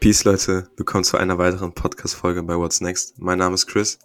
[0.00, 0.66] Peace, Leute.
[0.78, 3.18] Willkommen zu einer weiteren Podcast-Folge bei What's Next.
[3.18, 3.98] Mein Name ist Chris.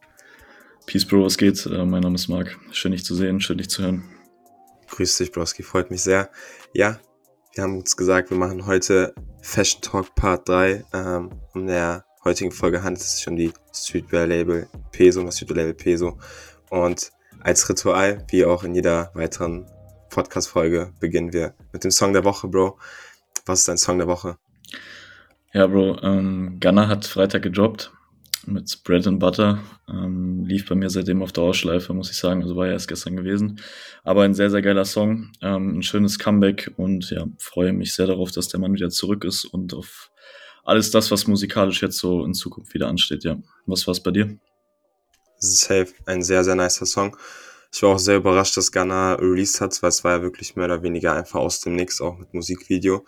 [0.86, 1.66] Peace, Bro, was geht?
[1.68, 2.60] Äh, mein Name ist Marc.
[2.72, 4.04] Schön, dich zu sehen, schön, dich zu hören.
[4.90, 5.64] Grüß dich, Broski.
[5.64, 6.30] Freut mich sehr.
[6.74, 7.00] Ja,
[7.54, 10.84] wir haben uns gesagt, wir machen heute Fashion Talk Part 3.
[10.92, 16.18] Ähm, in der heutigen Folge handelt es sich um die Streetwear-Label Peso, das Streetwear-Label Peso.
[16.72, 17.10] Und
[17.40, 19.66] als Ritual, wie auch in jeder weiteren
[20.10, 22.78] Podcast-Folge, beginnen wir mit dem Song der Woche, Bro.
[23.46, 24.38] Was ist dein Song der Woche?
[25.56, 27.90] Ja, Bro, ähm, Gunner hat Freitag gedroppt
[28.46, 29.64] mit Bread and Butter.
[29.88, 32.44] Ähm, lief bei mir seitdem auf Dauerschleife, muss ich sagen.
[32.44, 33.62] Also war ja erst gestern gewesen.
[34.04, 35.32] Aber ein sehr, sehr geiler Song.
[35.42, 39.24] Ähm, ein schönes Comeback und ja, freue mich sehr darauf, dass der Mann wieder zurück
[39.24, 40.12] ist und auf
[40.66, 43.24] alles das, was musikalisch jetzt so in Zukunft wieder ansteht.
[43.24, 44.38] Ja, was war es bei dir?
[45.38, 47.16] Safe, ein sehr, sehr nicer Song.
[47.76, 50.66] Ich war auch sehr überrascht, dass Ghana released hat, weil es war ja wirklich mehr
[50.66, 53.06] oder weniger einfach aus dem Nix, auch mit Musikvideo.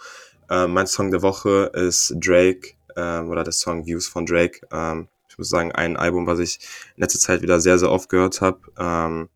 [0.49, 4.61] Äh, mein Song der Woche ist Drake äh, oder der Song Views von Drake.
[4.71, 6.59] Ähm, ich muss sagen, ein Album, was ich
[6.95, 8.59] in letzter Zeit wieder sehr, sehr oft gehört habe.
[8.77, 9.29] Ähm,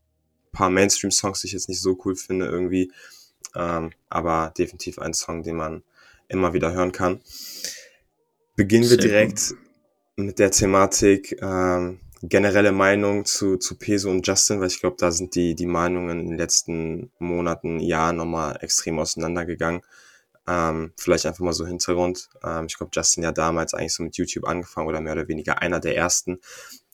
[0.52, 2.92] paar Mainstream-Songs, die ich jetzt nicht so cool finde irgendwie.
[3.56, 5.84] Ähm, aber definitiv ein Song, den man
[6.28, 7.22] immer wieder hören kann.
[8.56, 9.54] Beginnen wir direkt
[10.16, 15.12] mit der Thematik ähm, generelle Meinung zu, zu Peso und Justin, weil ich glaube, da
[15.12, 19.82] sind die, die Meinungen in den letzten Monaten, Jahren nochmal extrem auseinandergegangen.
[20.52, 22.30] Ähm, vielleicht einfach mal so Hintergrund.
[22.44, 25.62] Ähm, ich glaube, Justin ja damals eigentlich so mit YouTube angefangen oder mehr oder weniger
[25.62, 26.42] einer der ersten,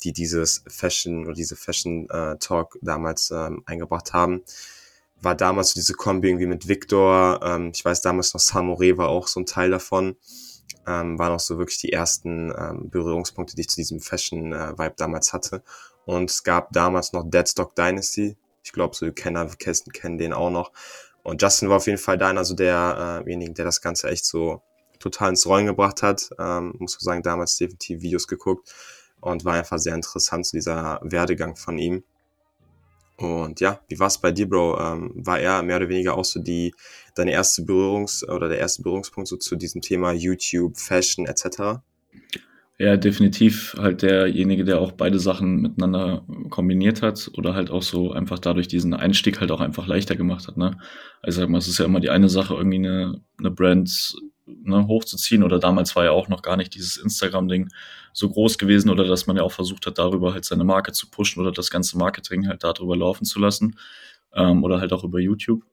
[0.04, 4.44] die dieses Fashion oder diese Fashion äh, Talk damals ähm, eingebracht haben.
[5.22, 7.40] War damals so diese Kombi irgendwie mit Victor.
[7.42, 10.18] Ähm, ich weiß damals noch Samore war auch so ein Teil davon.
[10.86, 14.96] Ähm, waren auch so wirklich die ersten ähm, Berührungspunkte, die ich zu diesem Fashion-Vibe äh,
[14.98, 15.64] damals hatte.
[16.06, 18.38] Und es gab damals noch Deadstock Dynasty.
[18.64, 20.72] Ich glaube, so Kenner kennen den auch noch.
[21.28, 24.62] Und Justin war auf jeden Fall da also derjenige, äh der das Ganze echt so
[24.98, 26.30] total ins Rollen gebracht hat.
[26.40, 28.74] Ähm, muss man sagen, damals definitiv Videos geguckt
[29.20, 32.06] und war einfach sehr interessant, so dieser Werdegang von ihm.
[33.18, 34.80] Und ja, wie war es bei dir, Bro?
[34.80, 36.74] Ähm, war er mehr oder weniger auch so die
[37.14, 41.82] deine erste Berührungs- oder der erste Berührungspunkt so zu diesem Thema YouTube, Fashion etc.?
[42.80, 48.12] Ja, definitiv halt derjenige, der auch beide Sachen miteinander kombiniert hat oder halt auch so
[48.12, 50.58] einfach dadurch diesen Einstieg halt auch einfach leichter gemacht hat.
[50.58, 50.78] Ne?
[51.24, 54.86] Also sag mal, es ist ja immer die eine Sache, irgendwie eine, eine Brand ne,
[54.86, 57.70] hochzuziehen oder damals war ja auch noch gar nicht dieses Instagram-Ding
[58.14, 61.10] so groß gewesen oder dass man ja auch versucht hat, darüber halt seine Marke zu
[61.10, 63.80] pushen oder das ganze Marketing halt darüber laufen zu lassen
[64.34, 65.64] ähm, oder halt auch über YouTube.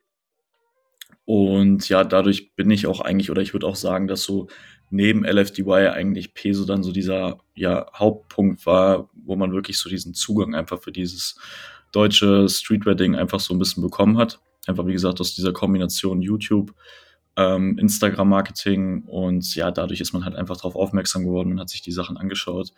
[1.26, 4.48] Und ja, dadurch bin ich auch eigentlich, oder ich würde auch sagen, dass so
[4.90, 10.14] neben LFDY eigentlich Peso dann so dieser ja, Hauptpunkt war, wo man wirklich so diesen
[10.14, 11.38] Zugang einfach für dieses
[11.92, 14.40] deutsche Streetwear-Ding einfach so ein bisschen bekommen hat.
[14.66, 16.74] Einfach wie gesagt aus dieser Kombination YouTube,
[17.36, 21.82] ähm, Instagram-Marketing und ja, dadurch ist man halt einfach darauf aufmerksam geworden und hat sich
[21.82, 22.72] die Sachen angeschaut.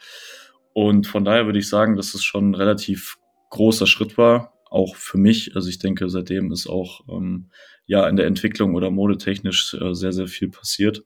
[0.72, 3.18] Und von daher würde ich sagen, dass es schon ein relativ
[3.50, 5.54] großer Schritt war, auch für mich.
[5.56, 7.50] Also ich denke, seitdem ist auch ähm,
[7.86, 11.04] ja in der Entwicklung oder modetechnisch äh, sehr, sehr viel passiert.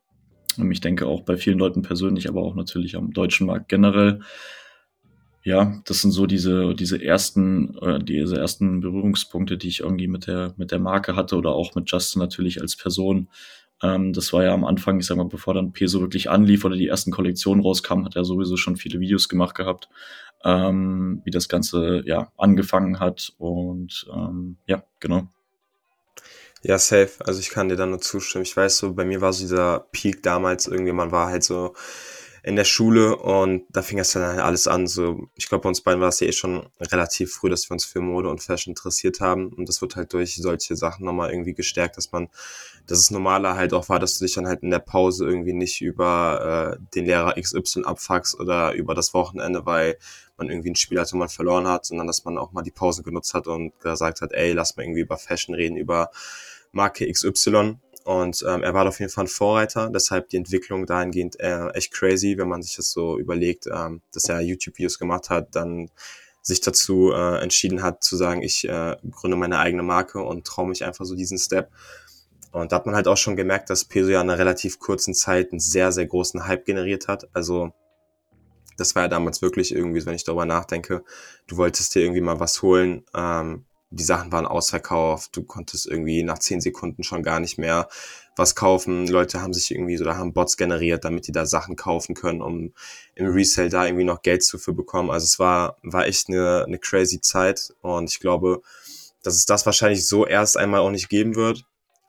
[0.59, 4.21] Ich denke auch bei vielen Leuten persönlich, aber auch natürlich am deutschen Markt generell.
[5.43, 10.27] Ja, das sind so diese, diese ersten, äh, diese ersten Berührungspunkte, die ich irgendwie mit
[10.27, 13.29] der, mit der Marke hatte oder auch mit Justin natürlich als Person.
[13.83, 16.77] Ähm, das war ja am Anfang, ich sag mal, bevor dann Peso wirklich anlief oder
[16.77, 19.89] die ersten Kollektionen rauskamen, hat er sowieso schon viele Videos gemacht gehabt,
[20.45, 25.29] ähm, wie das Ganze ja angefangen hat und ähm, ja, genau.
[26.63, 27.11] Ja, safe.
[27.21, 28.43] Also ich kann dir da nur zustimmen.
[28.45, 31.75] Ich weiß so, bei mir war so dieser Peak damals irgendwie, man war halt so
[32.43, 34.87] in der Schule und da fing es dann halt alles an.
[34.87, 37.75] So, ich glaube, bei uns beiden war es ja eh schon relativ früh, dass wir
[37.75, 39.49] uns für Mode und Fashion interessiert haben.
[39.53, 42.29] Und das wird halt durch solche Sachen nochmal irgendwie gestärkt, dass man,
[42.87, 45.53] dass es normaler halt auch war, dass du dich dann halt in der Pause irgendwie
[45.53, 49.99] nicht über äh, den Lehrer XY abfuckst oder über das Wochenende, weil
[50.39, 53.03] man irgendwie ein Spiel hatte, man verloren hat, sondern dass man auch mal die Pause
[53.03, 56.11] genutzt hat und gesagt hat, ey, lass mal irgendwie über Fashion reden, über
[56.73, 57.79] Marke XY.
[58.05, 61.93] Und ähm, er war auf jeden Fall ein Vorreiter, deshalb die Entwicklung dahingehend äh, echt
[61.93, 65.91] crazy, wenn man sich das so überlegt, ähm, dass er YouTube-Videos gemacht hat, dann
[66.43, 70.69] sich dazu äh, entschieden hat zu sagen, ich äh, gründe meine eigene Marke und traue
[70.69, 71.71] mich einfach so diesen Step.
[72.53, 75.15] Und da hat man halt auch schon gemerkt, dass Peso ja in einer relativ kurzen
[75.15, 77.29] Zeit einen sehr, sehr großen Hype generiert hat.
[77.33, 77.73] Also
[78.77, 81.05] das war ja damals wirklich irgendwie, wenn ich darüber nachdenke,
[81.47, 86.23] du wolltest dir irgendwie mal was holen, ähm, die Sachen waren ausverkauft, du konntest irgendwie
[86.23, 87.89] nach zehn Sekunden schon gar nicht mehr
[88.37, 89.09] was kaufen.
[89.09, 92.41] Leute haben sich irgendwie so, da haben Bots generiert, damit die da Sachen kaufen können,
[92.41, 92.73] um
[93.17, 95.11] im Resale da irgendwie noch Geld zu für bekommen.
[95.11, 98.63] Also es war, war echt eine, eine crazy Zeit und ich glaube,
[99.23, 101.65] dass es das wahrscheinlich so erst einmal auch nicht geben wird.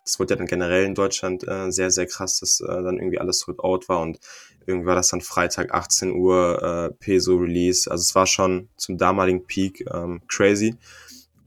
[0.05, 3.19] das wurde ja dann generell in Deutschland äh, sehr, sehr krass, dass äh, dann irgendwie
[3.19, 4.19] alles sold out war und
[4.67, 7.89] irgendwie war das dann Freitag 18 Uhr äh, Peso Release.
[7.89, 10.77] Also es war schon zum damaligen Peak ähm, crazy.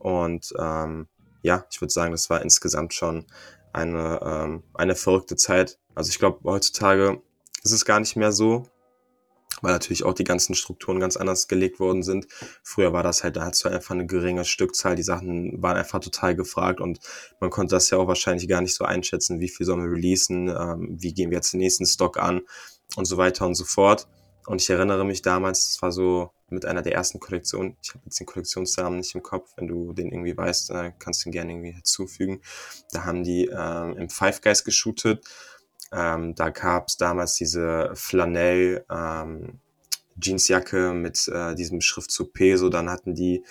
[0.05, 1.07] Und ähm,
[1.41, 3.25] ja, ich würde sagen, das war insgesamt schon
[3.73, 5.79] eine, ähm, eine verrückte Zeit.
[5.95, 7.23] Also ich glaube, heutzutage
[7.63, 8.67] ist es gar nicht mehr so,
[9.63, 12.27] weil natürlich auch die ganzen Strukturen ganz anders gelegt worden sind.
[12.61, 16.01] Früher war das halt, da hast du einfach eine geringe Stückzahl, die Sachen waren einfach
[16.01, 16.99] total gefragt und
[17.39, 20.49] man konnte das ja auch wahrscheinlich gar nicht so einschätzen, wie viel sollen wir releasen,
[20.49, 22.41] ähm, wie gehen wir jetzt den nächsten Stock an
[22.95, 24.07] und so weiter und so fort.
[24.45, 28.01] Und ich erinnere mich damals, es war so mit einer der ersten Kollektionen, ich habe
[28.05, 31.51] jetzt den Kollektionsnamen nicht im Kopf, wenn du den irgendwie weißt, kannst du ihn gerne
[31.51, 32.41] irgendwie hinzufügen.
[32.91, 35.25] Da haben die ähm, im Five Guys geshootet
[35.91, 39.59] ähm, da gab es damals diese Flanell ähm,
[40.19, 42.69] Jeansjacke mit äh, diesem Schriftzug Peso.
[42.69, 43.43] Dann hatten die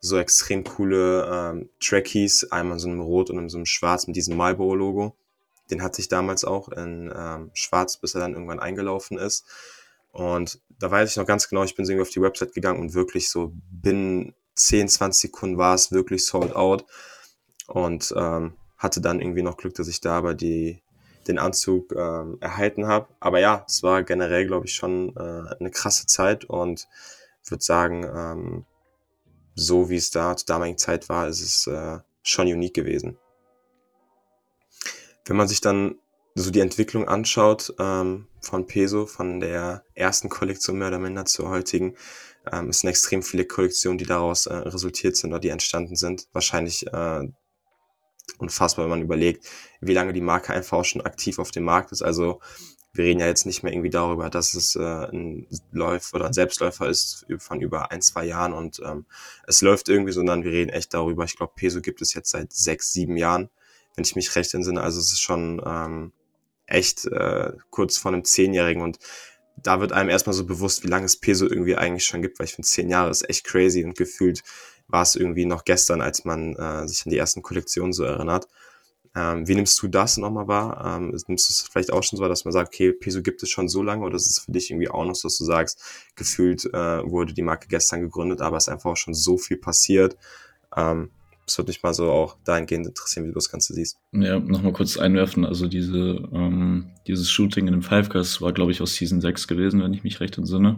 [0.00, 4.06] so extrem coole ähm, Trackies, einmal in so einem Rot und in so einem Schwarz
[4.06, 5.14] mit diesem Marlboro-Logo.
[5.70, 9.46] Den hatte ich damals auch in ähm, Schwarz, bis er dann irgendwann eingelaufen ist.
[10.12, 12.94] Und da weiß ich noch ganz genau, ich bin irgendwie auf die Website gegangen und
[12.94, 16.84] wirklich so binnen 10, 20 Sekunden war es wirklich sold out.
[17.66, 20.82] Und ähm, hatte dann irgendwie noch Glück, dass ich da aber die,
[21.28, 23.08] den Anzug ähm, erhalten habe.
[23.20, 26.88] Aber ja, es war generell, glaube ich, schon äh, eine krasse Zeit und
[27.48, 28.66] würde sagen, ähm,
[29.54, 33.18] so wie es da zur damaligen Zeit war, ist es äh, schon unique gewesen.
[35.24, 35.96] Wenn man sich dann
[36.34, 41.48] so die Entwicklung anschaut ähm, von Peso, von der ersten Kollektion mehr oder minder zur
[41.48, 41.96] heutigen,
[42.50, 46.28] ähm, es sind extrem viele Kollektionen, die daraus äh, resultiert sind oder die entstanden sind.
[46.32, 47.28] Wahrscheinlich äh,
[48.38, 49.46] unfassbar, wenn man überlegt,
[49.80, 52.02] wie lange die Marke einfach auch schon aktiv auf dem Markt ist.
[52.02, 52.40] Also
[52.94, 56.32] wir reden ja jetzt nicht mehr irgendwie darüber, dass es äh, ein Läufer oder ein
[56.32, 59.06] Selbstläufer ist von über ein, zwei Jahren und ähm,
[59.46, 61.24] es läuft irgendwie, sondern wir reden echt darüber.
[61.24, 63.48] Ich glaube, Peso gibt es jetzt seit sechs, sieben Jahren,
[63.94, 64.82] wenn ich mich recht entsinne.
[64.82, 66.12] Also es ist schon ähm,
[66.72, 68.98] echt äh, kurz vor einem Zehnjährigen und
[69.56, 72.46] da wird einem erstmal so bewusst, wie lange es Peso irgendwie eigentlich schon gibt, weil
[72.46, 74.42] ich finde, zehn Jahre ist echt crazy und gefühlt
[74.88, 78.48] war es irgendwie noch gestern, als man äh, sich an die ersten Kollektionen so erinnert.
[79.14, 80.96] Ähm, wie nimmst du das nochmal wahr?
[80.96, 83.50] Ähm, nimmst du es vielleicht auch schon so, dass man sagt, okay, Peso gibt es
[83.50, 85.82] schon so lange oder ist es für dich irgendwie auch noch so, dass du sagst,
[86.16, 89.58] gefühlt äh, wurde die Marke gestern gegründet, aber es ist einfach auch schon so viel
[89.58, 90.16] passiert.
[90.74, 91.10] Ähm,
[91.46, 93.98] das würde mich mal so auch dahingehend interessieren, wie du das Ganze siehst.
[94.12, 95.44] Ja, nochmal kurz einwerfen.
[95.44, 99.48] Also diese, ähm, dieses Shooting in dem Five Guys war, glaube ich, aus Season 6
[99.48, 100.76] gewesen, wenn ich mich recht entsinne.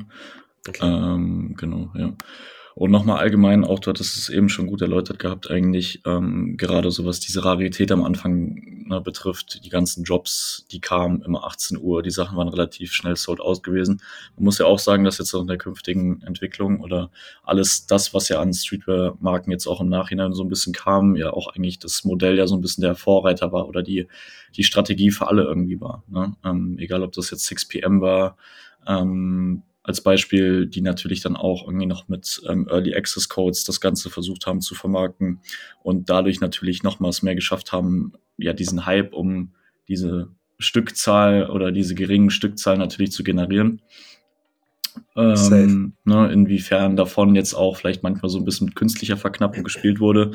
[0.67, 0.85] Okay.
[0.85, 2.15] Ähm, genau, ja.
[2.77, 6.91] Und nochmal allgemein, auch du hattest es eben schon gut erläutert gehabt, eigentlich ähm, gerade
[6.91, 11.79] so was diese Rarität am Anfang ne, betrifft, die ganzen Jobs, die kamen immer 18
[11.79, 14.03] Uhr, die Sachen waren relativ schnell sold out gewesen.
[14.35, 17.13] Man muss ja auch sagen, dass jetzt auch in der künftigen Entwicklung oder
[17.45, 21.33] alles das, was ja an Streetwear-Marken jetzt auch im Nachhinein so ein bisschen kam, ja
[21.33, 24.09] auch eigentlich das Modell ja so ein bisschen der Vorreiter war oder die,
[24.57, 26.03] die Strategie für alle irgendwie war.
[26.09, 26.35] Ne?
[26.45, 28.37] Ähm, egal ob das jetzt 6pm war,
[28.87, 33.81] ähm, als Beispiel, die natürlich dann auch irgendwie noch mit ähm, Early Access Codes das
[33.81, 35.41] Ganze versucht haben zu vermarkten
[35.83, 39.53] und dadurch natürlich nochmals mehr geschafft haben, ja, diesen Hype um
[39.87, 40.29] diese
[40.59, 43.83] Stückzahl oder diese geringen Stückzahl natürlich zu generieren.
[45.17, 50.01] Ähm, ne, inwiefern davon jetzt auch vielleicht manchmal so ein bisschen mit künstlicher Verknappung gespielt
[50.01, 50.33] wurde,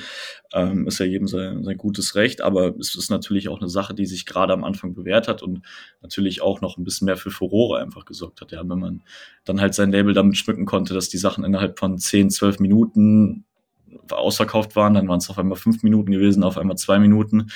[0.53, 3.93] ähm, ist ja jedem sein, sein gutes Recht, aber es ist natürlich auch eine Sache,
[3.93, 5.61] die sich gerade am Anfang bewährt hat und
[6.01, 8.51] natürlich auch noch ein bisschen mehr für Furore einfach gesorgt hat.
[8.51, 9.01] Ja, wenn man
[9.45, 13.45] dann halt sein Label damit schmücken konnte, dass die Sachen innerhalb von 10, 12 Minuten
[14.11, 17.47] ausverkauft waren, dann waren es auf einmal fünf Minuten gewesen, auf einmal zwei Minuten.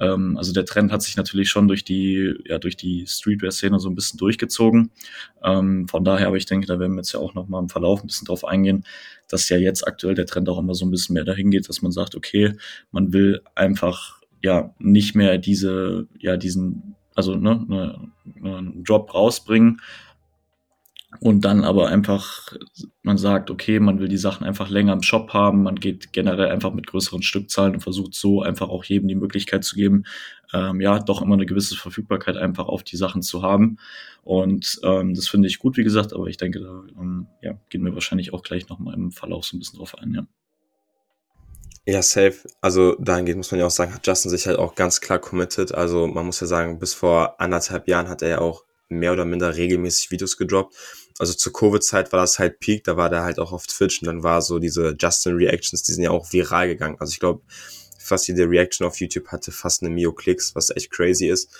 [0.00, 3.88] Ähm, also der Trend hat sich natürlich schon durch die, ja, durch die Streetwear-Szene so
[3.88, 4.90] ein bisschen durchgezogen.
[5.42, 7.68] Ähm, von daher, aber ich denke, da werden wir jetzt ja auch noch mal im
[7.68, 8.84] Verlauf ein bisschen drauf eingehen,
[9.28, 11.82] dass ja jetzt aktuell der Trend auch immer so ein bisschen mehr dahin geht, dass
[11.82, 12.54] man sagt, okay,
[12.92, 19.12] man will einfach ja nicht mehr diese, ja, diesen, also ne, ne, ne einen Job
[19.12, 19.80] rausbringen,
[21.20, 22.52] und dann aber einfach,
[23.02, 26.50] man sagt, okay, man will die Sachen einfach länger im Shop haben, man geht generell
[26.50, 30.04] einfach mit größeren Stückzahlen und versucht so einfach auch jedem die Möglichkeit zu geben,
[30.52, 33.78] ähm, ja, doch immer eine gewisse Verfügbarkeit einfach auf die Sachen zu haben.
[34.22, 37.84] Und ähm, das finde ich gut, wie gesagt, aber ich denke, da ähm, ja, gehen
[37.84, 40.26] wir wahrscheinlich auch gleich nochmal im Verlauf so ein bisschen drauf ein, ja.
[41.86, 42.46] Ja, safe.
[42.60, 45.72] Also dahingehend muss man ja auch sagen, hat Justin sich halt auch ganz klar committed.
[45.72, 49.24] Also man muss ja sagen, bis vor anderthalb Jahren hat er ja auch mehr oder
[49.24, 50.74] minder regelmäßig Videos gedroppt.
[51.18, 54.06] Also zur Covid-Zeit war das halt Peak, da war der halt auch auf Twitch und
[54.06, 56.96] dann war so diese Justin-Reactions, die sind ja auch viral gegangen.
[57.00, 57.42] Also ich glaube,
[57.98, 61.50] fast jede Reaction auf YouTube hatte fast eine Mio Klicks, was echt crazy ist.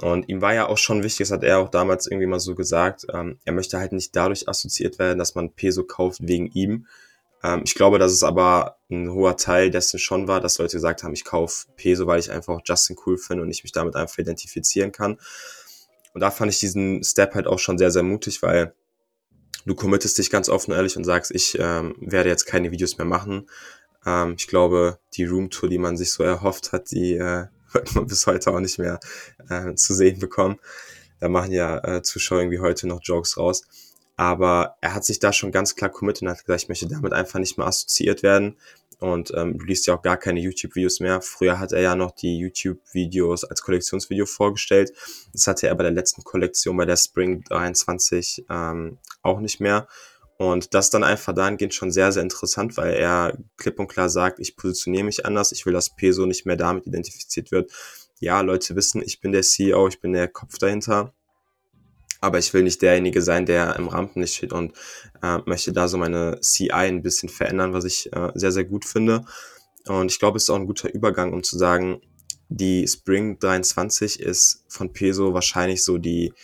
[0.00, 2.54] Und ihm war ja auch schon wichtig, das hat er auch damals irgendwie mal so
[2.54, 6.86] gesagt, ähm, er möchte halt nicht dadurch assoziiert werden, dass man Peso kauft wegen ihm,
[7.42, 11.02] Ähm, ich glaube, dass es aber ein hoher Teil dessen schon war, dass Leute gesagt
[11.02, 14.18] haben, ich kaufe Peso, weil ich einfach Justin cool finde und ich mich damit einfach
[14.18, 15.18] identifizieren kann.
[16.12, 18.74] Und da fand ich diesen Step halt auch schon sehr, sehr mutig, weil
[19.66, 22.98] du committest dich ganz offen und ehrlich und sagst, ich ähm, werde jetzt keine Videos
[22.98, 23.48] mehr machen.
[24.04, 28.06] Ähm, ich glaube, die Roomtour, die man sich so erhofft hat, die äh, wird man
[28.06, 28.98] bis heute auch nicht mehr
[29.48, 30.58] äh, zu sehen bekommen.
[31.20, 33.62] Da machen ja äh, Zuschauer irgendwie heute noch Jokes raus.
[34.16, 37.12] Aber er hat sich da schon ganz klar committed und hat gesagt, ich möchte damit
[37.12, 38.56] einfach nicht mehr assoziiert werden
[39.00, 41.22] und ähm, released ja auch gar keine YouTube-Videos mehr.
[41.22, 44.92] Früher hat er ja noch die YouTube-Videos als Kollektionsvideo vorgestellt.
[45.32, 49.88] Das hatte er bei der letzten Kollektion, bei der Spring 23 ähm, auch nicht mehr.
[50.36, 54.38] Und das dann einfach dahingehend schon sehr, sehr interessant, weil er klipp und klar sagt,
[54.38, 57.70] ich positioniere mich anders, ich will, dass Peso nicht mehr damit identifiziert wird.
[58.20, 61.12] Ja, Leute wissen, ich bin der CEO, ich bin der Kopf dahinter
[62.20, 64.72] aber ich will nicht derjenige sein, der im Rampenlicht steht und
[65.22, 68.84] äh, möchte da so meine CI ein bisschen verändern, was ich äh, sehr, sehr gut
[68.84, 69.24] finde.
[69.86, 72.00] Und ich glaube, es ist auch ein guter Übergang, um zu sagen,
[72.48, 76.34] die Spring 23 ist von Peso wahrscheinlich so die,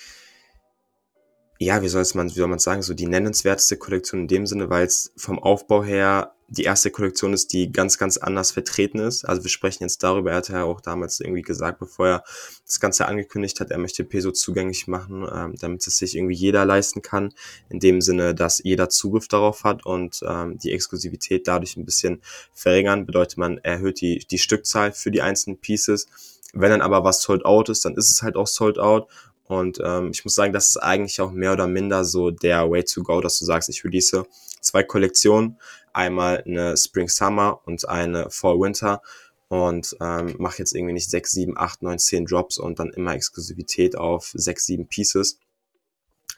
[1.58, 4.68] ja, wie soll man, wie soll man sagen, so die nennenswerteste Kollektion in dem Sinne,
[4.68, 9.24] weil es vom Aufbau her die erste Kollektion ist, die ganz, ganz anders vertreten ist.
[9.24, 12.24] Also wir sprechen jetzt darüber, er hatte ja auch damals irgendwie gesagt, bevor er
[12.64, 16.64] das Ganze angekündigt hat, er möchte Peso zugänglich machen, ähm, damit es sich irgendwie jeder
[16.64, 17.32] leisten kann.
[17.68, 22.22] In dem Sinne, dass jeder Zugriff darauf hat und ähm, die Exklusivität dadurch ein bisschen
[22.52, 23.06] verringern.
[23.06, 26.06] Bedeutet man erhöht die, die Stückzahl für die einzelnen Pieces.
[26.52, 29.08] Wenn dann aber was sold out ist, dann ist es halt auch sold out.
[29.48, 32.84] Und ähm, ich muss sagen, das ist eigentlich auch mehr oder minder so der Way
[32.84, 34.24] to go, dass du sagst, ich release
[34.60, 35.58] zwei Kollektionen,
[35.92, 39.02] einmal eine Spring Summer und eine Fall Winter
[39.48, 43.14] und ähm, mache jetzt irgendwie nicht 6, 7, 8, 9, 10 Drops und dann immer
[43.14, 45.38] Exklusivität auf 6, 7 Pieces.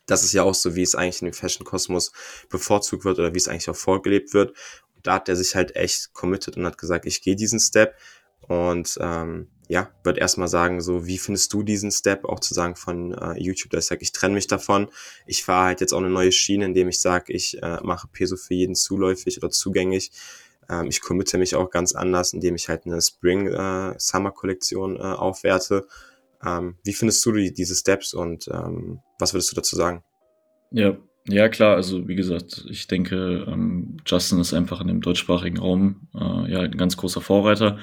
[0.07, 2.13] Das ist ja auch so, wie es eigentlich in dem Fashion-Kosmos
[2.49, 4.51] bevorzugt wird oder wie es eigentlich auch vorgelebt wird.
[4.95, 7.95] Und da hat er sich halt echt committed und hat gesagt, ich gehe diesen Step
[8.49, 12.75] und ähm, ja, würde erstmal sagen, so, wie findest du diesen Step auch zu sagen
[12.75, 14.89] von äh, YouTube, dass ich sage, ich trenne mich davon.
[15.27, 18.37] Ich fahre halt jetzt auch eine neue Schiene, indem ich sage, ich äh, mache Peso
[18.37, 20.11] für jeden zuläufig oder zugänglich.
[20.71, 25.87] Ähm, ich committe mich auch ganz anders, indem ich halt eine Spring äh, äh, aufwerte.
[26.45, 30.03] Ähm, wie findest du die, diese Steps und ähm, was würdest du dazu sagen?
[30.71, 35.59] Ja, ja, klar, also wie gesagt, ich denke, ähm, Justin ist einfach in dem deutschsprachigen
[35.59, 37.79] Raum äh, ja ein ganz großer Vorreiter.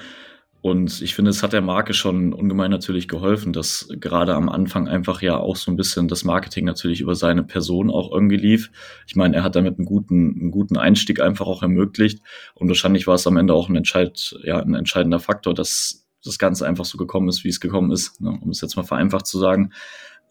[0.62, 4.88] Und ich finde, es hat der Marke schon ungemein natürlich geholfen, dass gerade am Anfang
[4.88, 8.70] einfach ja auch so ein bisschen das Marketing natürlich über seine Person auch irgendwie lief.
[9.06, 12.20] Ich meine, er hat damit einen guten, einen guten Einstieg einfach auch ermöglicht.
[12.54, 16.38] Und wahrscheinlich war es am Ende auch ein, Entscheid, ja, ein entscheidender Faktor, dass das
[16.38, 18.36] Ganze einfach so gekommen ist, wie es gekommen ist, ne?
[18.40, 19.72] um es jetzt mal vereinfacht zu sagen.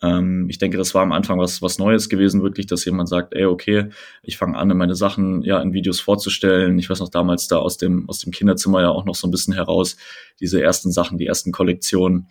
[0.05, 3.33] Ähm, ich denke, das war am Anfang was, was Neues gewesen, wirklich, dass jemand sagt,
[3.33, 3.89] ey, okay,
[4.23, 6.77] ich fange an, meine Sachen ja in Videos vorzustellen.
[6.79, 9.31] Ich weiß noch damals da aus dem, aus dem Kinderzimmer ja auch noch so ein
[9.31, 9.97] bisschen heraus,
[10.39, 12.27] diese ersten Sachen, die ersten Kollektionen.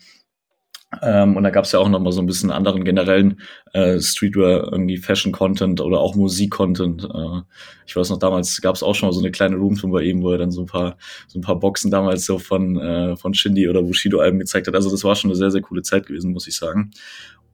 [1.03, 3.41] Ähm, und da gab es ja auch noch mal so ein bisschen anderen generellen
[3.73, 7.05] äh, Streetwear, irgendwie Fashion-Content oder auch Musik-Content.
[7.05, 7.41] Äh,
[7.87, 10.23] ich weiß noch, damals gab es auch schon mal so eine kleine Roomtour bei ihm,
[10.23, 13.35] wo er dann so ein paar, so ein paar Boxen damals so von, äh, von
[13.35, 14.75] Shindy oder Bushido-Alben gezeigt hat.
[14.75, 16.91] Also das war schon eine sehr, sehr coole Zeit gewesen, muss ich sagen.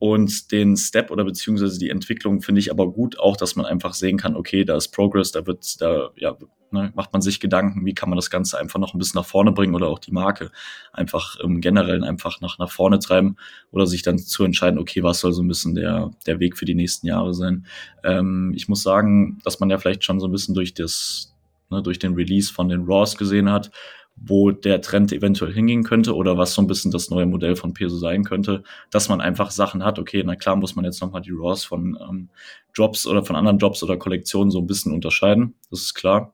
[0.01, 3.93] Und den Step oder beziehungsweise die Entwicklung finde ich aber gut auch, dass man einfach
[3.93, 6.35] sehen kann, okay, da ist Progress, da wird, da ja,
[6.71, 9.27] ne, macht man sich Gedanken, wie kann man das Ganze einfach noch ein bisschen nach
[9.27, 10.49] vorne bringen oder auch die Marke
[10.91, 13.35] einfach im Generellen einfach nach, nach vorne treiben
[13.69, 16.65] oder sich dann zu entscheiden, okay, was soll so ein bisschen der, der Weg für
[16.65, 17.67] die nächsten Jahre sein.
[18.03, 21.35] Ähm, ich muss sagen, dass man ja vielleicht schon so ein bisschen durch das,
[21.69, 23.69] ne, durch den Release von den Raws gesehen hat,
[24.15, 27.73] wo der Trend eventuell hingehen könnte oder was so ein bisschen das neue Modell von
[27.73, 31.21] Peso sein könnte, dass man einfach Sachen hat, okay, na klar muss man jetzt nochmal
[31.21, 32.29] die Raws von ähm,
[32.75, 36.33] Drops oder von anderen Jobs oder Kollektionen so ein bisschen unterscheiden, das ist klar.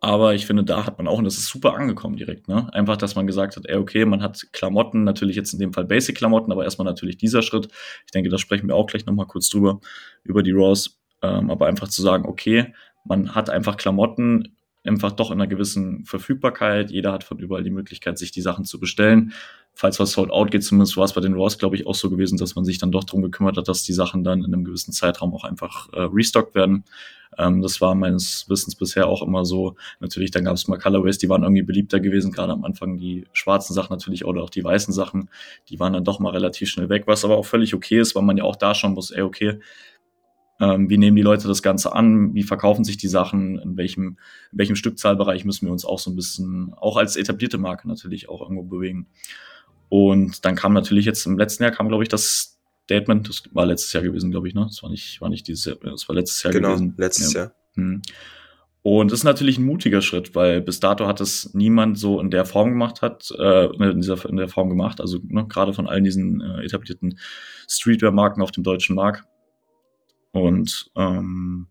[0.00, 2.72] Aber ich finde, da hat man auch, und das ist super angekommen direkt, ne?
[2.74, 5.86] Einfach, dass man gesagt hat, ey, okay, man hat Klamotten, natürlich jetzt in dem Fall
[5.86, 7.68] Basic-Klamotten, aber erstmal natürlich dieser Schritt.
[8.04, 9.80] Ich denke, da sprechen wir auch gleich nochmal kurz drüber,
[10.22, 11.00] über die Raws.
[11.22, 14.55] Ähm, aber einfach zu sagen, okay, man hat einfach Klamotten
[14.88, 16.90] einfach doch in einer gewissen Verfügbarkeit.
[16.90, 19.32] Jeder hat von überall die Möglichkeit, sich die Sachen zu bestellen.
[19.74, 22.08] Falls was sold out geht, zumindest war es bei den Raws, glaube ich, auch so
[22.08, 24.64] gewesen, dass man sich dann doch darum gekümmert hat, dass die Sachen dann in einem
[24.64, 26.84] gewissen Zeitraum auch einfach äh, restockt werden.
[27.38, 29.76] Ähm, das war meines Wissens bisher auch immer so.
[30.00, 33.26] Natürlich, dann gab es mal Colorways, die waren irgendwie beliebter gewesen, gerade am Anfang die
[33.32, 35.28] schwarzen Sachen natürlich oder auch die weißen Sachen,
[35.68, 38.22] die waren dann doch mal relativ schnell weg, was aber auch völlig okay ist, weil
[38.22, 39.58] man ja auch da schon muss, ey, okay,
[40.60, 42.34] ähm, wie nehmen die Leute das Ganze an?
[42.34, 43.58] Wie verkaufen sich die Sachen?
[43.58, 44.18] In welchem,
[44.52, 48.28] in welchem Stückzahlbereich müssen wir uns auch so ein bisschen, auch als etablierte Marke natürlich
[48.28, 49.06] auch irgendwo bewegen?
[49.88, 53.66] Und dann kam natürlich jetzt im letzten Jahr kam, glaube ich, das Statement, das war
[53.66, 54.64] letztes Jahr gewesen, glaube ich, ne?
[54.66, 56.94] Das war nicht, war nicht dieses Jahr, das war letztes Jahr genau, gewesen.
[56.96, 57.40] letztes ja.
[57.40, 57.52] Jahr.
[57.74, 58.02] Hm.
[58.82, 62.30] Und das ist natürlich ein mutiger Schritt, weil bis dato hat es niemand so in
[62.30, 65.88] der Form gemacht hat, äh, in, dieser, in der Form gemacht, also ne, gerade von
[65.88, 67.18] all diesen äh, etablierten
[67.68, 69.24] Streetwear-Marken auf dem deutschen Markt.
[70.36, 71.68] Und ähm,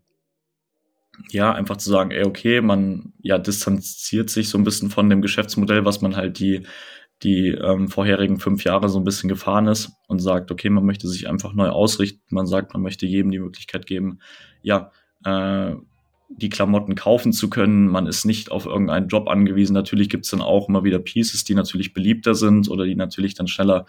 [1.30, 5.22] ja, einfach zu sagen, ey, okay, man ja distanziert sich so ein bisschen von dem
[5.22, 6.66] Geschäftsmodell, was man halt die
[7.22, 11.08] die ähm, vorherigen fünf Jahre so ein bisschen gefahren ist und sagt, okay, man möchte
[11.08, 12.22] sich einfach neu ausrichten.
[12.28, 14.18] Man sagt, man möchte jedem die Möglichkeit geben,
[14.62, 14.90] ja,
[15.24, 15.74] äh,
[16.28, 17.86] die Klamotten kaufen zu können.
[17.86, 19.74] Man ist nicht auf irgendeinen Job angewiesen.
[19.74, 23.46] Natürlich gibt's dann auch immer wieder Pieces, die natürlich beliebter sind oder die natürlich dann
[23.46, 23.86] schneller,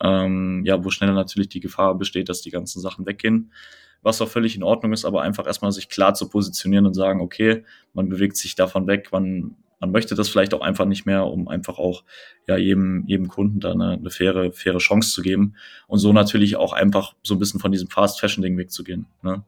[0.00, 3.52] ähm, ja, wo schneller natürlich die Gefahr besteht, dass die ganzen Sachen weggehen.
[4.02, 7.20] Was auch völlig in Ordnung ist, aber einfach erstmal sich klar zu positionieren und sagen,
[7.20, 11.26] okay, man bewegt sich davon weg, man, man möchte das vielleicht auch einfach nicht mehr,
[11.26, 12.04] um einfach auch
[12.46, 15.54] ja jedem, jedem Kunden da eine, eine faire, faire Chance zu geben
[15.86, 19.06] und so natürlich auch einfach so ein bisschen von diesem Fast Fashion Ding wegzugehen.
[19.22, 19.44] Ne?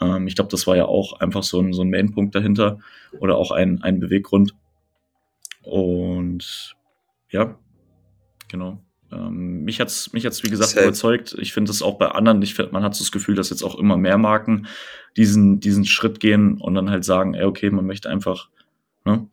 [0.00, 2.78] Ähm, ich glaube, das war ja auch einfach so ein, so ein Mainpunkt dahinter
[3.20, 4.54] oder auch ein, ein Beweggrund.
[5.62, 6.76] Und
[7.30, 7.58] ja,
[8.48, 8.82] genau.
[9.12, 10.84] Ähm, mich hat's mich hat's wie gesagt Safe.
[10.84, 11.34] überzeugt.
[11.38, 13.62] Ich finde es auch bei anderen, ich find, man hat so das Gefühl, dass jetzt
[13.62, 14.66] auch immer mehr Marken
[15.16, 18.48] diesen, diesen Schritt gehen und dann halt sagen, ey, okay, man möchte einfach,
[19.04, 19.28] ne,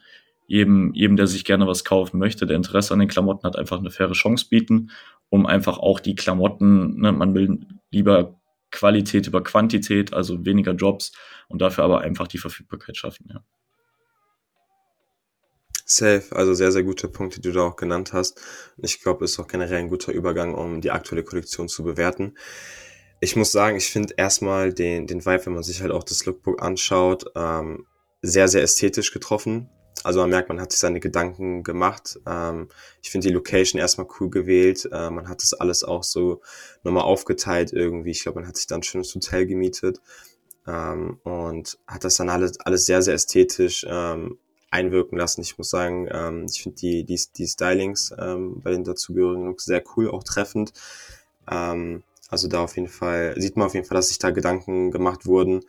[0.47, 3.79] jedem, jedem, der sich gerne was kaufen möchte, der Interesse an den Klamotten hat, einfach
[3.79, 4.91] eine faire Chance bieten,
[5.29, 8.35] um einfach auch die Klamotten, ne, man will lieber
[8.71, 11.13] Qualität über Quantität, also weniger Jobs
[11.47, 13.43] und dafür aber einfach die Verfügbarkeit schaffen, ja.
[15.87, 18.41] Safe, also sehr, sehr gute Punkte, die du da auch genannt hast.
[18.77, 22.33] Ich glaube, ist auch generell ein guter Übergang, um die aktuelle Kollektion zu bewerten.
[23.19, 26.25] Ich muss sagen, ich finde erstmal den, den Vibe, wenn man sich halt auch das
[26.25, 27.85] Lookbook anschaut, ähm,
[28.23, 29.69] sehr, sehr ästhetisch getroffen.
[30.03, 32.19] Also man merkt, man hat sich seine Gedanken gemacht.
[32.25, 32.69] Ähm,
[33.03, 34.89] ich finde die Location erstmal cool gewählt.
[34.91, 36.41] Äh, man hat das alles auch so
[36.83, 38.11] nochmal aufgeteilt irgendwie.
[38.11, 40.01] Ich glaube, man hat sich dann ein schönes Hotel gemietet
[40.67, 44.39] ähm, und hat das dann alles, alles sehr, sehr ästhetisch ähm,
[44.75, 45.41] einwirken lassen.
[45.41, 49.65] Ich muss sagen, ähm, ich finde die, die, die Stylings ähm, bei den dazugehörigen Looks
[49.65, 50.73] sehr cool, auch treffend.
[51.49, 54.91] Ähm, also da auf jeden Fall, sieht man auf jeden Fall, dass sich da Gedanken
[54.91, 55.61] gemacht wurden.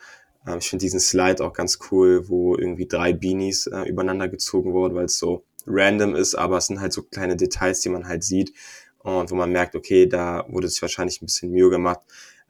[0.47, 4.73] Ähm, ich finde diesen Slide auch ganz cool, wo irgendwie drei Beanies äh, übereinander gezogen
[4.73, 8.07] wurden, weil es so random ist, aber es sind halt so kleine Details, die man
[8.09, 8.53] halt sieht
[8.99, 12.01] und wo man merkt, okay, da wurde sich wahrscheinlich ein bisschen Mühe gemacht.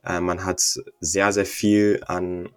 [0.03, 0.61] Äh, man hat
[0.99, 2.49] sehr, sehr viel an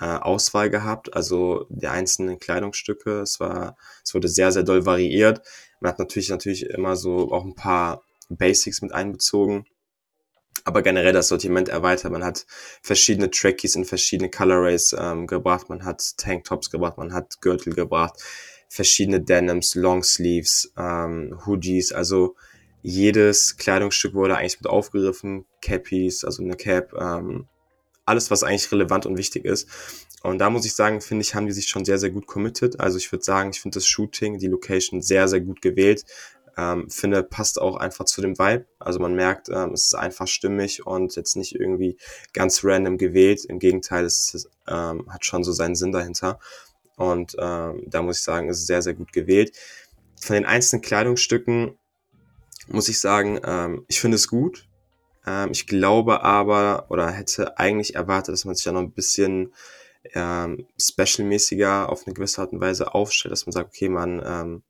[0.00, 3.20] äh, Auswahl gehabt, also die einzelnen Kleidungsstücke.
[3.20, 5.42] Es war, es wurde sehr, sehr doll variiert.
[5.80, 9.66] Man hat natürlich, natürlich immer so auch ein paar Basics mit einbezogen
[10.66, 12.10] aber generell das Sortiment erweitert.
[12.10, 12.44] Man hat
[12.82, 18.20] verschiedene Trackies in verschiedene Colorways ähm, gebracht, man hat Tanktops gebracht, man hat Gürtel gebracht,
[18.68, 22.34] verschiedene Denims, Longsleeves, ähm, Hoodies, also
[22.82, 27.46] jedes Kleidungsstück wurde eigentlich mit aufgegriffen, Cappies, also eine Cap, ähm,
[28.06, 29.68] alles, was eigentlich relevant und wichtig ist.
[30.22, 32.80] Und da muss ich sagen, finde ich, haben die sich schon sehr, sehr gut committed.
[32.80, 36.04] Also ich würde sagen, ich finde das Shooting, die Location sehr, sehr gut gewählt
[36.56, 38.66] ähm, finde, passt auch einfach zu dem Vibe.
[38.78, 41.98] Also man merkt, ähm, es ist einfach stimmig und jetzt nicht irgendwie
[42.32, 43.44] ganz random gewählt.
[43.44, 46.38] Im Gegenteil, es ähm, hat schon so seinen Sinn dahinter.
[46.96, 49.54] Und ähm, da muss ich sagen, es ist sehr, sehr gut gewählt.
[50.18, 51.78] Von den einzelnen Kleidungsstücken
[52.68, 54.66] muss ich sagen, ähm, ich finde es gut.
[55.26, 59.52] Ähm, ich glaube aber oder hätte eigentlich erwartet, dass man sich da noch ein bisschen
[60.14, 64.62] ähm, specialmäßiger auf eine gewisse Art und Weise aufstellt, dass man sagt, okay, man ähm,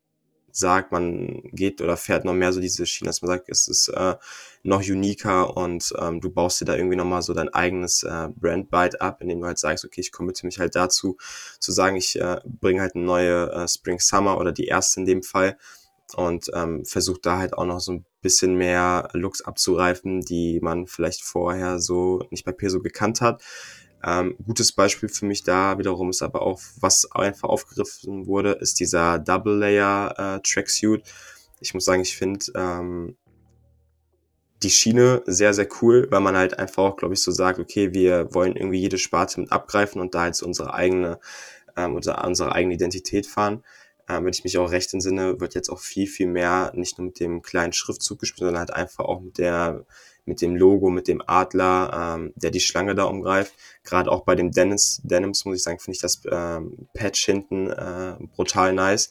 [0.56, 3.88] sagt, man geht oder fährt noch mehr so diese Schiene, dass man sagt, es ist
[3.88, 4.14] äh,
[4.62, 9.02] noch uniker und ähm, du baust dir da irgendwie nochmal so dein eigenes äh, Brand-Byte
[9.02, 11.18] ab, indem du halt sagst, okay, ich committe mich halt dazu,
[11.60, 15.06] zu sagen, ich äh, bringe halt eine neue äh, Spring Summer oder die erste in
[15.06, 15.58] dem Fall
[16.14, 20.88] und ähm, versucht da halt auch noch so ein bisschen mehr Looks abzureifen, die man
[20.88, 23.44] vielleicht vorher so nicht bei Peso gekannt hat.
[24.04, 28.80] Ähm, gutes Beispiel für mich da wiederum ist aber auch, was einfach aufgegriffen wurde, ist
[28.80, 31.02] dieser Double Layer äh, Tracksuit.
[31.60, 33.16] Ich muss sagen, ich finde ähm,
[34.62, 37.92] die Schiene sehr, sehr cool, weil man halt einfach auch, glaube ich, so sagt, okay,
[37.94, 41.20] wir wollen irgendwie jede Sparte mit abgreifen und da jetzt unsere eigene,
[41.76, 43.62] ähm, unsere, unsere eigene Identität fahren.
[44.08, 47.06] Ähm, wenn ich mich auch recht entsinne, wird jetzt auch viel, viel mehr nicht nur
[47.06, 49.84] mit dem kleinen Schriftzug gespielt, sondern halt einfach auch mit der
[50.26, 53.54] mit dem Logo, mit dem Adler, ähm, der die Schlange da umgreift.
[53.84, 57.70] Gerade auch bei dem Dennis, Denims, muss ich sagen, finde ich das ähm, Patch hinten
[57.70, 59.10] äh, brutal nice.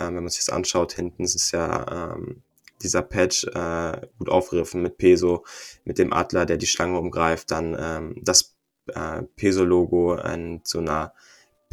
[0.00, 2.42] Ähm, wenn man sich das anschaut, hinten ist es ja ähm,
[2.82, 5.44] dieser Patch äh, gut aufgegriffen mit Peso,
[5.84, 8.56] mit dem Adler, der die Schlange umgreift, dann ähm, das
[8.88, 11.12] äh, Peso-Logo in so einer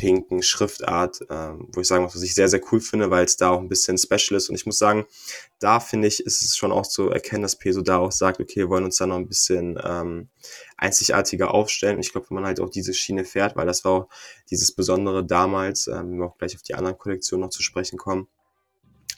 [0.04, 3.38] pinken Schriftart, äh, wo ich sagen muss, was ich sehr, sehr cool finde, weil es
[3.38, 4.50] da auch ein bisschen special ist.
[4.50, 5.06] Und ich muss sagen,
[5.60, 8.58] da finde ich, ist es schon auch zu erkennen, dass Peso da auch sagt, okay,
[8.58, 10.28] wir wollen uns da noch ein bisschen ähm,
[10.76, 12.02] einzigartiger aufstellen.
[12.02, 14.10] ich glaube, wenn man halt auch diese Schiene fährt, weil das war auch
[14.50, 17.98] dieses Besondere damals, ähm, wenn wir auch gleich auf die anderen Kollektionen noch zu sprechen
[17.98, 18.28] kommen,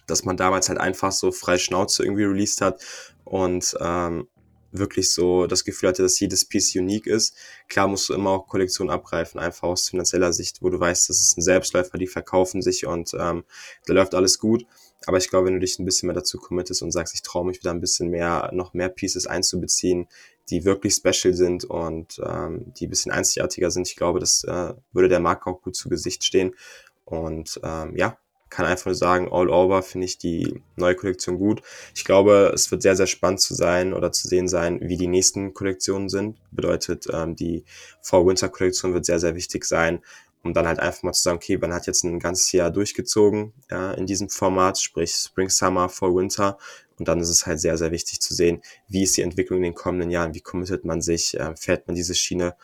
[0.05, 2.79] dass man damals halt einfach so frei Schnauze irgendwie released hat
[3.23, 4.27] und ähm,
[4.77, 7.35] wirklich so das Gefühl hatte, dass jedes Piece unique ist.
[7.67, 11.19] Klar musst du immer auch Kollektionen abgreifen, einfach aus finanzieller Sicht, wo du weißt, das
[11.19, 13.43] ist ein Selbstläufer, die verkaufen sich und ähm,
[13.85, 14.65] da läuft alles gut.
[15.07, 17.45] Aber ich glaube, wenn du dich ein bisschen mehr dazu committest und sagst, ich traue
[17.45, 20.07] mich wieder ein bisschen mehr, noch mehr Pieces einzubeziehen,
[20.49, 24.73] die wirklich special sind und ähm, die ein bisschen einzigartiger sind, ich glaube, das äh,
[24.91, 26.55] würde der Marke auch gut zu Gesicht stehen.
[27.03, 28.17] Und ähm, ja,
[28.55, 31.61] kann einfach sagen, all over finde ich die neue Kollektion gut.
[31.93, 35.07] Ich glaube, es wird sehr, sehr spannend zu sein oder zu sehen sein, wie die
[35.07, 36.37] nächsten Kollektionen sind.
[36.51, 37.65] Bedeutet, ähm, die
[38.01, 39.99] Fall-Winter-Kollektion wird sehr, sehr wichtig sein,
[40.41, 43.51] um dann halt einfach mal zu sagen, okay, man hat jetzt ein ganzes Jahr durchgezogen
[43.69, 46.57] ja, in diesem Format, sprich Spring, Summer, Fall, Winter.
[46.97, 49.63] Und dann ist es halt sehr, sehr wichtig zu sehen, wie ist die Entwicklung in
[49.63, 52.55] den kommenden Jahren, wie committet man sich, äh, fährt man diese Schiene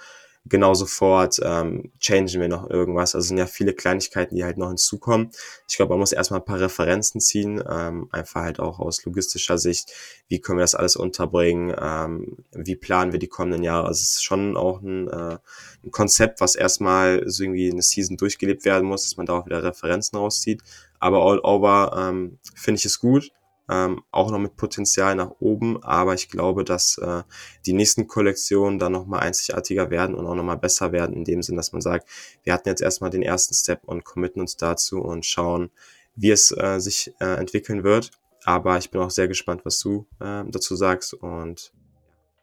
[0.46, 3.16] genau sofort ähm, changen wir noch irgendwas.
[3.16, 5.32] Also sind ja viele Kleinigkeiten, die halt noch hinzukommen.
[5.70, 9.58] Ich glaube, man muss erstmal ein paar Referenzen ziehen, ähm, einfach halt auch aus logistischer
[9.58, 9.92] Sicht.
[10.28, 11.76] Wie können wir das alles unterbringen?
[11.80, 13.88] Ähm, wie planen wir die kommenden Jahre?
[13.88, 15.38] Also es ist schon auch ein, äh,
[15.84, 19.46] ein Konzept, was erstmal so irgendwie eine Season durchgelebt werden muss, dass man da auch
[19.46, 20.64] wieder Referenzen rauszieht.
[21.00, 23.32] Aber all over ähm, finde ich es gut
[23.72, 27.24] ähm, auch noch mit Potenzial nach oben, aber ich glaube, dass äh,
[27.66, 31.56] die nächsten Kollektionen dann nochmal einzigartiger werden und auch nochmal besser werden, in dem Sinn,
[31.56, 32.08] dass man sagt,
[32.44, 35.72] wir hatten jetzt erstmal den ersten Step und committen uns dazu und schauen,
[36.16, 38.12] wie es äh, sich äh, entwickeln wird.
[38.44, 41.72] Aber ich bin auch sehr gespannt, was du äh, dazu sagst und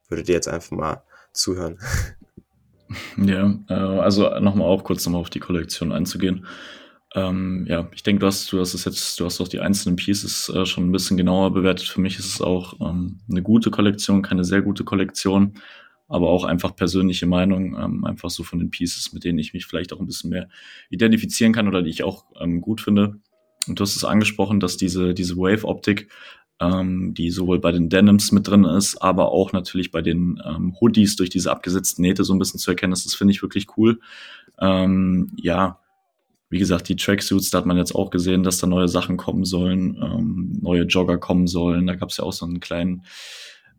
[0.08, 1.78] würde dir jetzt einfach mal zuhören.
[3.18, 6.46] Ja, äh, also nochmal auch kurz nochmal auf die Kollektion einzugehen.
[7.14, 9.96] Ähm, ja, ich denke, du hast, du hast es jetzt, du hast auch die einzelnen
[9.96, 11.88] Pieces äh, schon ein bisschen genauer bewertet.
[11.88, 15.54] Für mich ist es auch ähm, eine gute Kollektion, keine sehr gute Kollektion,
[16.08, 19.66] aber auch einfach persönliche Meinung, ähm, einfach so von den Pieces, mit denen ich mich
[19.66, 20.48] vielleicht auch ein bisschen mehr
[20.90, 23.18] identifizieren kann oder die ich auch ähm, gut finde.
[23.66, 26.08] Und du hast es angesprochen, dass diese, diese Wave-Optik,
[26.60, 30.76] ähm, die sowohl bei den Denims mit drin ist, aber auch natürlich bei den ähm,
[30.78, 33.66] Hoodies durch diese abgesetzten Nähte so ein bisschen zu erkennen ist, das finde ich wirklich
[33.78, 34.00] cool.
[34.60, 35.78] Ja,
[36.50, 39.44] wie gesagt, die Tracksuits, da hat man jetzt auch gesehen, dass da neue Sachen kommen
[39.44, 41.86] sollen, ähm, neue Jogger kommen sollen.
[41.86, 43.04] Da gab es ja auch so einen kleinen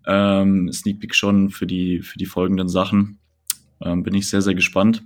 [0.06, 3.20] ähm, Sneak Peek schon für die, für die folgenden Sachen.
[3.82, 5.04] Ähm, bin ich sehr, sehr gespannt.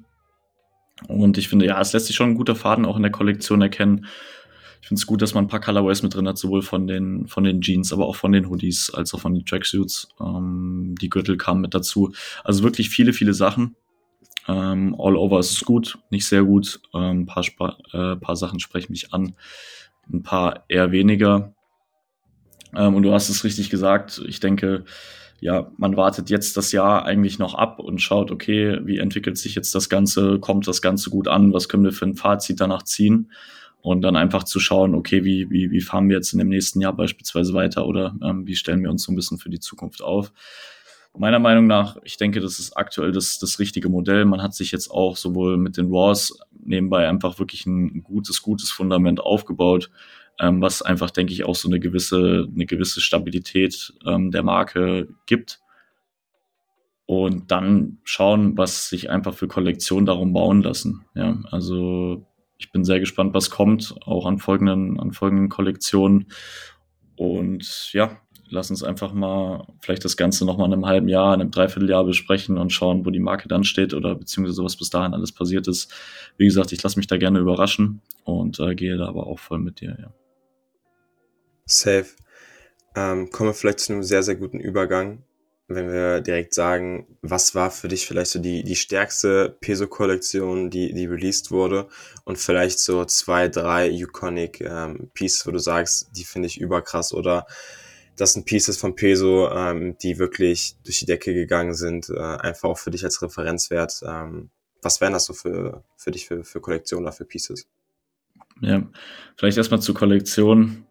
[1.08, 3.62] Und ich finde, ja, es lässt sich schon ein guter Faden auch in der Kollektion
[3.62, 4.06] erkennen.
[4.82, 7.28] Ich finde es gut, dass man ein paar Colorways mit drin hat, sowohl von den,
[7.28, 10.10] von den Jeans, aber auch von den Hoodies, als auch von den Tracksuits.
[10.19, 12.12] Ähm, die Gürtel kamen mit dazu.
[12.43, 13.76] Also wirklich viele, viele Sachen.
[14.47, 16.82] Ähm, all over ist gut, nicht sehr gut.
[16.93, 17.60] Ähm, ein paar, Sp
[17.93, 19.36] äh, paar Sachen sprechen mich an,
[20.12, 21.53] ein paar eher weniger.
[22.75, 24.21] Ähm, und du hast es richtig gesagt.
[24.27, 24.86] Ich denke,
[25.39, 29.56] ja, man wartet jetzt das Jahr eigentlich noch ab und schaut, okay, wie entwickelt sich
[29.56, 32.84] jetzt das Ganze, kommt das Ganze gut an, was können wir für ein Fazit danach
[32.84, 33.32] ziehen?
[33.82, 36.79] Und dann einfach zu schauen, okay, wie, wie, wie fahren wir jetzt in dem nächsten
[36.79, 40.01] Jahr beispielsweise weiter oder ähm, wie stellen wir uns so ein bisschen für die Zukunft
[40.01, 40.32] auf?
[41.15, 44.26] Meiner Meinung nach, ich denke, das ist aktuell das, das richtige Modell.
[44.26, 48.71] Man hat sich jetzt auch sowohl mit den Raws nebenbei einfach wirklich ein gutes, gutes
[48.71, 49.91] Fundament aufgebaut,
[50.39, 55.08] ähm, was einfach, denke ich, auch so eine gewisse, eine gewisse Stabilität ähm, der Marke
[55.26, 55.60] gibt.
[57.06, 61.06] Und dann schauen, was sich einfach für Kollektionen darum bauen lassen.
[61.15, 62.26] Ja, also
[62.58, 66.28] ich bin sehr gespannt, was kommt, auch an folgenden, an folgenden Kollektionen.
[67.15, 68.22] Und ja,
[68.53, 72.05] lass uns einfach mal vielleicht das Ganze nochmal in einem halben Jahr, in einem Dreivierteljahr
[72.05, 75.67] besprechen und schauen, wo die Marke dann steht oder beziehungsweise was bis dahin alles passiert
[75.67, 75.91] ist.
[76.37, 79.59] Wie gesagt, ich lasse mich da gerne überraschen und äh, gehe da aber auch voll
[79.59, 80.13] mit dir, ja.
[81.65, 82.05] Safe.
[82.95, 85.23] Ähm, kommen wir vielleicht zu einem sehr, sehr guten Übergang,
[85.67, 90.93] wenn wir direkt sagen, was war für dich vielleicht so die, die stärkste Peso-Kollektion, die,
[90.93, 91.87] die released wurde
[92.25, 97.13] und vielleicht so zwei, drei Iconic ähm, Pieces, wo du sagst, die finde ich überkrass
[97.13, 97.47] oder
[98.15, 102.69] das sind Pieces von Peso, ähm, die wirklich durch die Decke gegangen sind, äh, einfach
[102.69, 104.02] auch für dich als Referenzwert.
[104.06, 104.49] Ähm,
[104.82, 107.67] was wären das so für, für dich für, für Kollektionen oder für Pieces?
[108.62, 108.84] Ja,
[109.38, 110.86] vielleicht erstmal zur Kollektion.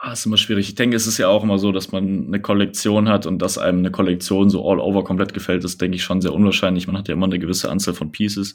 [0.00, 0.68] Ah, ist immer schwierig.
[0.68, 3.56] Ich denke, es ist ja auch immer so, dass man eine Kollektion hat und dass
[3.56, 6.86] einem eine Kollektion so all over komplett gefällt, ist, denke ich, schon sehr unwahrscheinlich.
[6.86, 8.54] Man hat ja immer eine gewisse Anzahl von Pieces.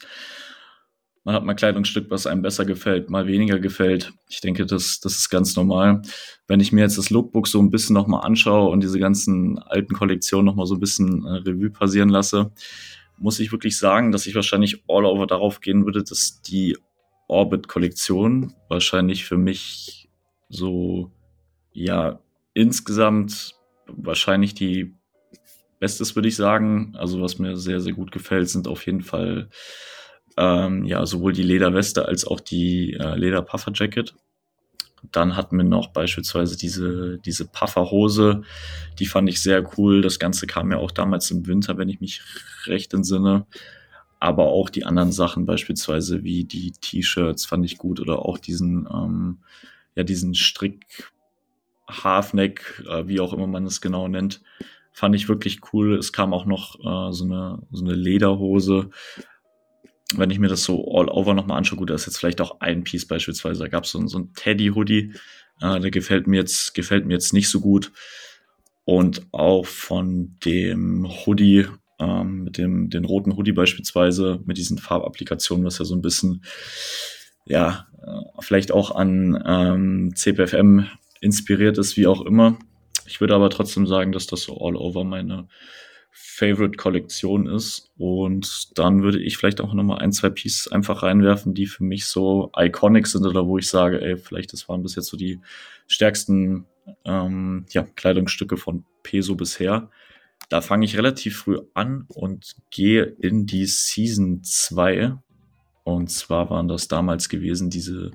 [1.24, 4.14] Man hat mal Kleidungsstück, was einem besser gefällt, mal weniger gefällt.
[4.30, 6.02] Ich denke, das, das ist ganz normal.
[6.48, 9.94] Wenn ich mir jetzt das Lookbook so ein bisschen nochmal anschaue und diese ganzen alten
[9.94, 12.52] Kollektionen nochmal so ein bisschen äh, Revue passieren lasse,
[13.18, 16.78] muss ich wirklich sagen, dass ich wahrscheinlich all over darauf gehen würde, dass die
[17.28, 20.10] Orbit-Kollektion wahrscheinlich für mich
[20.50, 21.12] so,
[21.74, 22.20] ja,
[22.54, 23.56] insgesamt
[23.88, 24.94] wahrscheinlich die
[25.80, 26.94] Bestes, würde ich sagen.
[26.98, 29.50] Also was mir sehr, sehr gut gefällt, sind auf jeden Fall
[30.40, 34.16] ähm, ja sowohl die Lederweste als auch die äh, Leder-Puffer-Jacket.
[35.12, 38.42] Dann hatten wir noch beispielsweise diese, diese Pufferhose,
[39.00, 40.02] die fand ich sehr cool.
[40.02, 42.22] Das Ganze kam ja auch damals im Winter, wenn ich mich
[42.66, 43.46] recht entsinne.
[44.22, 48.00] Aber auch die anderen Sachen, beispielsweise wie die T-Shirts, fand ich gut.
[48.00, 49.40] Oder auch diesen, ähm,
[49.96, 51.12] ja, diesen Strick
[51.88, 54.42] Halfneck, äh, wie auch immer man es genau nennt,
[54.92, 55.98] fand ich wirklich cool.
[55.98, 58.90] Es kam auch noch äh, so, eine, so eine Lederhose.
[60.16, 62.62] Wenn ich mir das so all over nochmal anschaue, gut, da ist jetzt vielleicht auch
[62.62, 63.60] ein Piece beispielsweise.
[63.62, 65.14] Da gab es so, so ein Teddy-Hoodie.
[65.62, 67.92] Äh, der gefällt mir jetzt, gefällt mir jetzt nicht so gut.
[68.86, 71.68] Und auch von dem Hoodie,
[72.00, 76.44] ähm, mit dem den roten Hoodie beispielsweise, mit diesen Farbapplikationen, was ja so ein bisschen,
[77.46, 80.88] ja, äh, vielleicht auch an ähm, CPFM
[81.22, 82.58] inspiriert ist, wie auch immer.
[83.06, 85.48] Ich würde aber trotzdem sagen, dass das so all over meine
[86.12, 87.92] Favorite-Kollektion ist.
[87.98, 92.06] Und dann würde ich vielleicht auch nochmal ein, zwei Pieces einfach reinwerfen, die für mich
[92.06, 95.40] so iconic sind oder wo ich sage, ey, vielleicht das waren bis jetzt so die
[95.88, 96.66] stärksten
[97.06, 99.90] ähm, ja, Kleidungsstücke von Peso bisher.
[100.50, 105.18] Da fange ich relativ früh an und gehe in die Season 2.
[105.84, 108.12] Und zwar waren das damals gewesen diese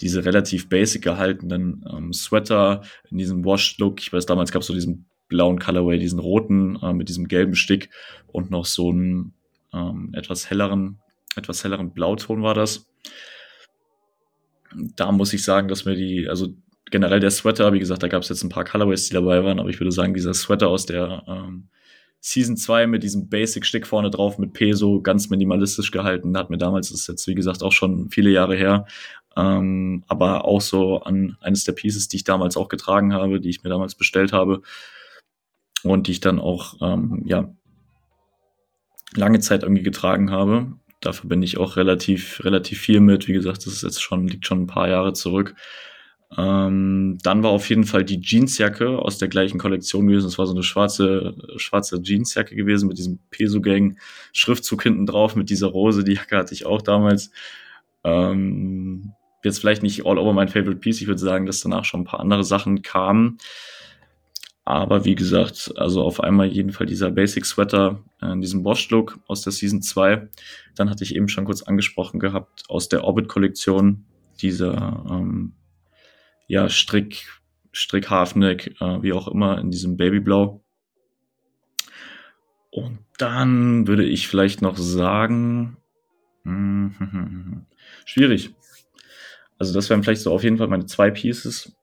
[0.00, 4.00] diese relativ basic gehaltenen ähm, Sweater in diesem Washed-Look.
[4.00, 7.54] Ich weiß, damals gab es so diesen blauen Colorway, diesen roten äh, mit diesem gelben
[7.54, 7.88] Stick
[8.26, 9.32] und noch so einen
[9.72, 10.98] ähm, etwas helleren,
[11.36, 12.86] etwas helleren Blauton war das.
[14.94, 16.48] Da muss ich sagen, dass mir die, also
[16.90, 19.58] generell der Sweater, wie gesagt, da gab es jetzt ein paar Colorways, die dabei waren,
[19.58, 21.68] aber ich würde sagen, dieser Sweater aus der ähm,
[22.20, 26.90] Season 2 mit diesem Basic-Stick vorne drauf mit Peso, ganz minimalistisch gehalten, hat mir damals,
[26.90, 28.86] ist jetzt wie gesagt auch schon viele Jahre her,
[29.34, 33.48] ähm, aber auch so an eines der Pieces, die ich damals auch getragen habe, die
[33.48, 34.62] ich mir damals bestellt habe
[35.84, 37.54] und die ich dann auch ähm, ja
[39.14, 40.72] lange Zeit irgendwie getragen habe.
[41.00, 43.28] Dafür bin ich auch relativ relativ viel mit.
[43.28, 45.54] Wie gesagt, das ist jetzt schon liegt schon ein paar Jahre zurück.
[46.36, 50.26] Ähm, dann war auf jeden Fall die Jeansjacke aus der gleichen Kollektion gewesen.
[50.26, 53.98] Das war so eine schwarze, schwarze Jeansjacke gewesen mit diesem Peso-Gang
[54.32, 56.04] Schriftzug hinten drauf mit dieser Rose.
[56.04, 57.30] Die Jacke hatte ich auch damals.
[58.04, 59.12] Ähm,
[59.44, 61.00] jetzt vielleicht nicht all over mein favorite piece.
[61.02, 63.38] Ich würde sagen, dass danach schon ein paar andere Sachen kamen.
[64.64, 69.42] Aber wie gesagt, also auf einmal jeden Fall dieser Basic Sweater in diesem Bosch-Look aus
[69.42, 70.28] der Season 2.
[70.76, 74.04] Dann hatte ich eben schon kurz angesprochen gehabt aus der Orbit-Kollektion,
[74.40, 75.54] dieser ähm,
[76.46, 77.26] ja, Strick,
[77.72, 80.62] Strick Halfneck, äh, wie auch immer, in diesem Babyblau.
[82.70, 85.76] Und dann würde ich vielleicht noch sagen,
[86.44, 87.66] hm,
[88.04, 88.54] schwierig.
[89.58, 91.76] Also das wären vielleicht so auf jeden Fall meine zwei Pieces.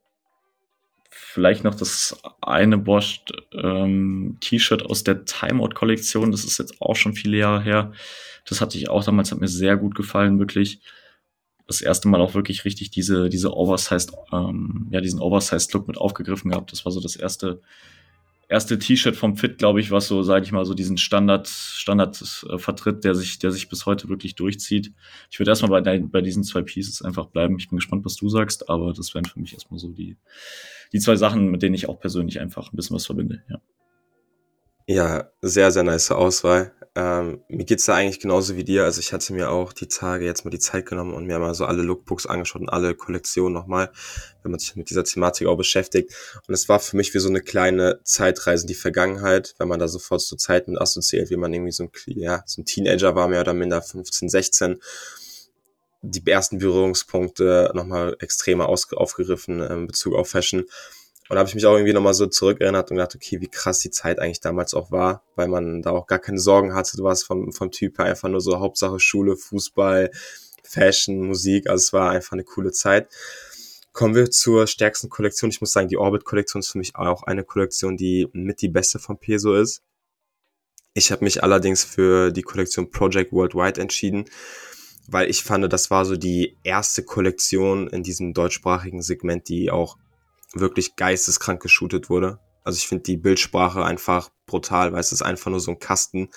[1.31, 3.21] Vielleicht noch das eine Bosch
[3.53, 6.31] ähm, T-Shirt aus der Timeout-Kollektion.
[6.31, 7.91] Das ist jetzt auch schon viele Jahre her.
[8.47, 10.81] Das hatte ich auch damals, hat mir sehr gut gefallen, wirklich.
[11.67, 16.49] Das erste Mal auch wirklich richtig diese, diese Oversized, ähm, ja, diesen Oversized-Look mit aufgegriffen
[16.49, 16.71] gehabt.
[16.71, 17.61] Das war so das erste
[18.49, 22.19] erste T-Shirt vom Fit, glaube ich, was so, sage ich mal, so diesen Standard, Standard
[22.49, 24.91] äh, vertritt, der sich, der sich bis heute wirklich durchzieht.
[25.29, 27.57] Ich würde erstmal bei, bei diesen zwei Pieces einfach bleiben.
[27.59, 30.17] Ich bin gespannt, was du sagst, aber das wären für mich erstmal so die,
[30.91, 33.61] die zwei Sachen, mit denen ich auch persönlich einfach ein bisschen was verbinde, ja.
[34.91, 36.73] Ja, sehr, sehr nice Auswahl.
[36.95, 38.85] Ähm, mir geht's da eigentlich genauso wie dir.
[38.85, 41.53] Also ich hatte mir auch die Tage jetzt mal die Zeit genommen und mir mal
[41.53, 43.91] so alle Lookbooks angeschaut und alle Kollektionen nochmal,
[44.41, 46.11] wenn man sich mit dieser Thematik auch beschäftigt.
[46.47, 49.79] Und es war für mich wie so eine kleine Zeitreise in die Vergangenheit, wenn man
[49.79, 53.27] da sofort so Zeiten assoziiert, wie man irgendwie so ein, ja, so ein Teenager war,
[53.27, 54.79] mehr oder minder 15, 16
[56.01, 60.63] die ersten Berührungspunkte nochmal extremer aufgegriffen in Bezug auf Fashion.
[61.29, 63.79] Und da habe ich mich auch irgendwie nochmal so zurückerinnert und gedacht, okay, wie krass
[63.79, 66.97] die Zeit eigentlich damals auch war, weil man da auch gar keine Sorgen hatte.
[66.97, 70.09] Du warst vom, vom Typ her einfach nur so Hauptsache Schule, Fußball,
[70.63, 71.69] Fashion, Musik.
[71.69, 73.09] Also es war einfach eine coole Zeit.
[73.93, 75.51] Kommen wir zur stärksten Kollektion.
[75.51, 78.97] Ich muss sagen, die Orbit-Kollektion ist für mich auch eine Kollektion, die mit die beste
[78.97, 79.83] von Peso ist.
[80.95, 84.25] Ich habe mich allerdings für die Kollektion Project Worldwide entschieden,
[85.07, 89.97] weil ich fand, das war so die erste Kollektion in diesem deutschsprachigen Segment, die auch
[90.53, 92.39] wirklich geisteskrank geshootet wurde.
[92.63, 96.29] Also ich finde die Bildsprache einfach brutal, weil es ist einfach nur so ein Kasten,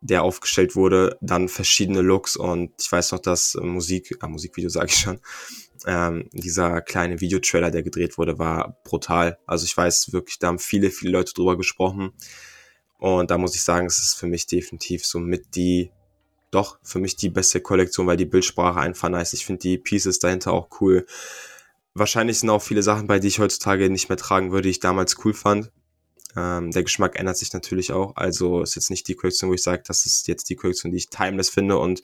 [0.00, 4.86] der aufgestellt wurde, dann verschiedene Looks und ich weiß noch, dass Musik, ah, Musikvideo sage
[4.90, 5.20] ich schon,
[5.86, 9.38] ähm, dieser kleine Videotrailer, der gedreht wurde, war brutal.
[9.46, 12.12] Also ich weiß wirklich, da haben viele, viele Leute drüber gesprochen
[12.98, 15.90] und da muss ich sagen, es ist für mich definitiv so mit die,
[16.50, 19.34] doch, für mich die beste Kollektion, weil die Bildsprache einfach nice.
[19.34, 21.06] Ich finde die Pieces dahinter auch cool.
[21.98, 24.80] Wahrscheinlich sind auch viele Sachen bei, die ich heutzutage nicht mehr tragen würde, die ich
[24.80, 25.72] damals cool fand.
[26.36, 28.14] Ähm, der Geschmack ändert sich natürlich auch.
[28.14, 30.98] Also ist jetzt nicht die Kollektion, wo ich sage, das ist jetzt die Kollektion, die
[30.98, 32.02] ich timeless finde und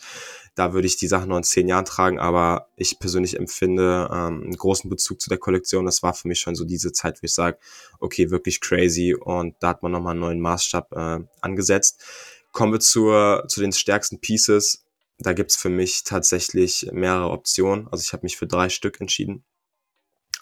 [0.57, 2.19] da würde ich die Sachen noch in zehn Jahren tragen.
[2.19, 5.85] Aber ich persönlich empfinde ähm, einen großen Bezug zu der Kollektion.
[5.85, 7.59] Das war für mich schon so diese Zeit, wo ich sage,
[8.01, 12.03] okay, wirklich crazy und da hat man nochmal einen neuen Maßstab äh, angesetzt.
[12.51, 14.85] Kommen wir zur, zu den stärksten Pieces.
[15.19, 17.87] Da gibt's für mich tatsächlich mehrere Optionen.
[17.93, 19.45] Also ich habe mich für drei Stück entschieden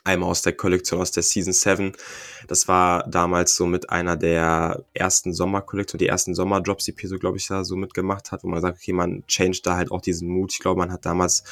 [0.05, 1.93] einmal aus der Kollektion aus der Season 7.
[2.49, 7.39] Das war damals so mit einer der ersten Sommerkollektionen, die ersten Sommerdrops, die Peso, glaube
[7.39, 10.29] ich, da so mitgemacht hat, wo man sagt, okay, man changed da halt auch diesen
[10.29, 10.53] Mut.
[10.53, 11.45] Ich glaube, man hat damals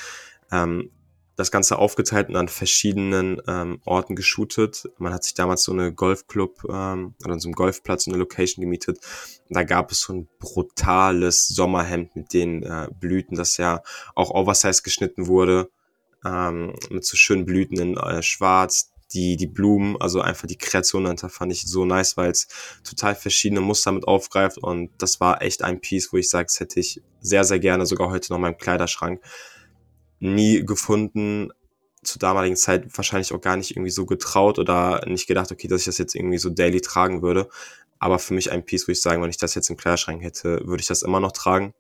[0.51, 0.91] ähm,
[1.37, 4.91] das Ganze aufgeteilt und an verschiedenen ähm, Orten geshootet.
[4.99, 8.63] Man hat sich damals so eine Golfclub ähm, oder so einem Golfplatz, so eine Location
[8.63, 8.99] gemietet.
[9.49, 13.83] Und da gab es so ein brutales Sommerhemd mit den äh, Blüten, das ja
[14.15, 15.71] auch oversize geschnitten wurde
[16.25, 21.05] ähm, mit so schönen Blüten in äh, Schwarz, die, die Blumen, also einfach die Kreation
[21.05, 22.47] dahinter fand ich so nice, weil es
[22.85, 26.61] total verschiedene Muster mit aufgreift und das war echt ein Piece, wo ich sage, das
[26.61, 29.21] hätte ich sehr, sehr gerne sogar heute noch in meinem Kleiderschrank
[30.21, 31.51] nie gefunden,
[32.03, 35.81] zur damaligen Zeit wahrscheinlich auch gar nicht irgendwie so getraut oder nicht gedacht, okay, dass
[35.81, 37.49] ich das jetzt irgendwie so daily tragen würde.
[37.99, 40.63] Aber für mich ein Piece, wo ich sagen, wenn ich das jetzt im Kleiderschrank hätte,
[40.65, 41.75] würde ich das immer noch tragen.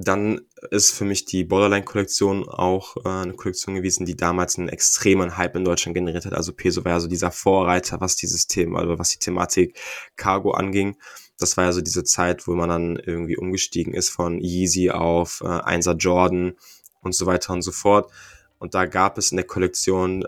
[0.00, 5.36] Dann ist für mich die Borderline-Kollektion auch äh, eine Kollektion gewesen, die damals einen extremen
[5.36, 6.34] Hype in Deutschland generiert hat.
[6.34, 9.76] Also Peso war ja so dieser Vorreiter, was dieses Thema, also was die Thematik
[10.14, 10.96] Cargo anging.
[11.36, 15.40] Das war ja so diese Zeit, wo man dann irgendwie umgestiegen ist von Yeezy auf
[15.40, 16.52] äh, 1er Jordan
[17.02, 18.12] und so weiter und so fort.
[18.60, 20.24] Und da gab es in der Kollektion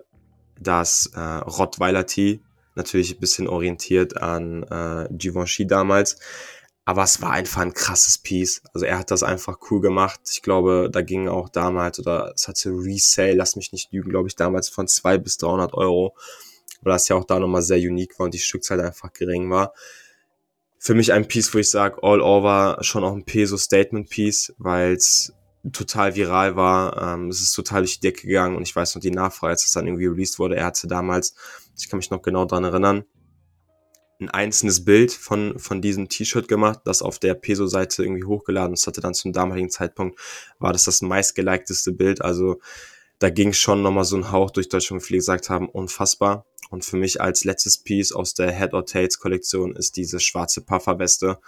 [0.59, 2.41] das äh, Rottweiler Tee,
[2.75, 6.19] natürlich ein bisschen orientiert an äh, Givenchy damals
[6.91, 8.63] aber es war einfach ein krasses Piece.
[8.75, 10.19] Also er hat das einfach cool gemacht.
[10.29, 14.27] Ich glaube, da ging auch damals, oder es hatte Resale, lass mich nicht lügen, glaube
[14.27, 16.17] ich, damals von 200 bis 300 Euro.
[16.83, 19.73] Weil das ja auch da nochmal sehr unique war und die Stückzahl einfach gering war.
[20.79, 25.33] Für mich ein Piece, wo ich sage, all over schon auch ein Peso-Statement-Piece, weil es
[25.73, 27.15] total viral war.
[27.15, 29.65] Ähm, es ist total durch die Decke gegangen und ich weiß noch die Nachfrage, als
[29.65, 30.57] es dann irgendwie released wurde.
[30.57, 31.37] Er hatte damals,
[31.79, 33.05] ich kann mich noch genau dran erinnern,
[34.21, 38.75] ein einzelnes Bild von, von diesem T-Shirt gemacht, das auf der Peso-Seite irgendwie hochgeladen.
[38.75, 40.19] Das hatte dann zum damaligen Zeitpunkt,
[40.59, 42.23] war das das meistgeliketeste Bild.
[42.23, 42.61] Also
[43.19, 46.47] da ging schon nochmal so ein Hauch durch Deutschland, wie viele gesagt haben, unfassbar.
[46.71, 50.61] Und für mich als letztes Piece aus der Head or Tails Kollektion ist diese schwarze
[50.61, 51.39] Pufferweste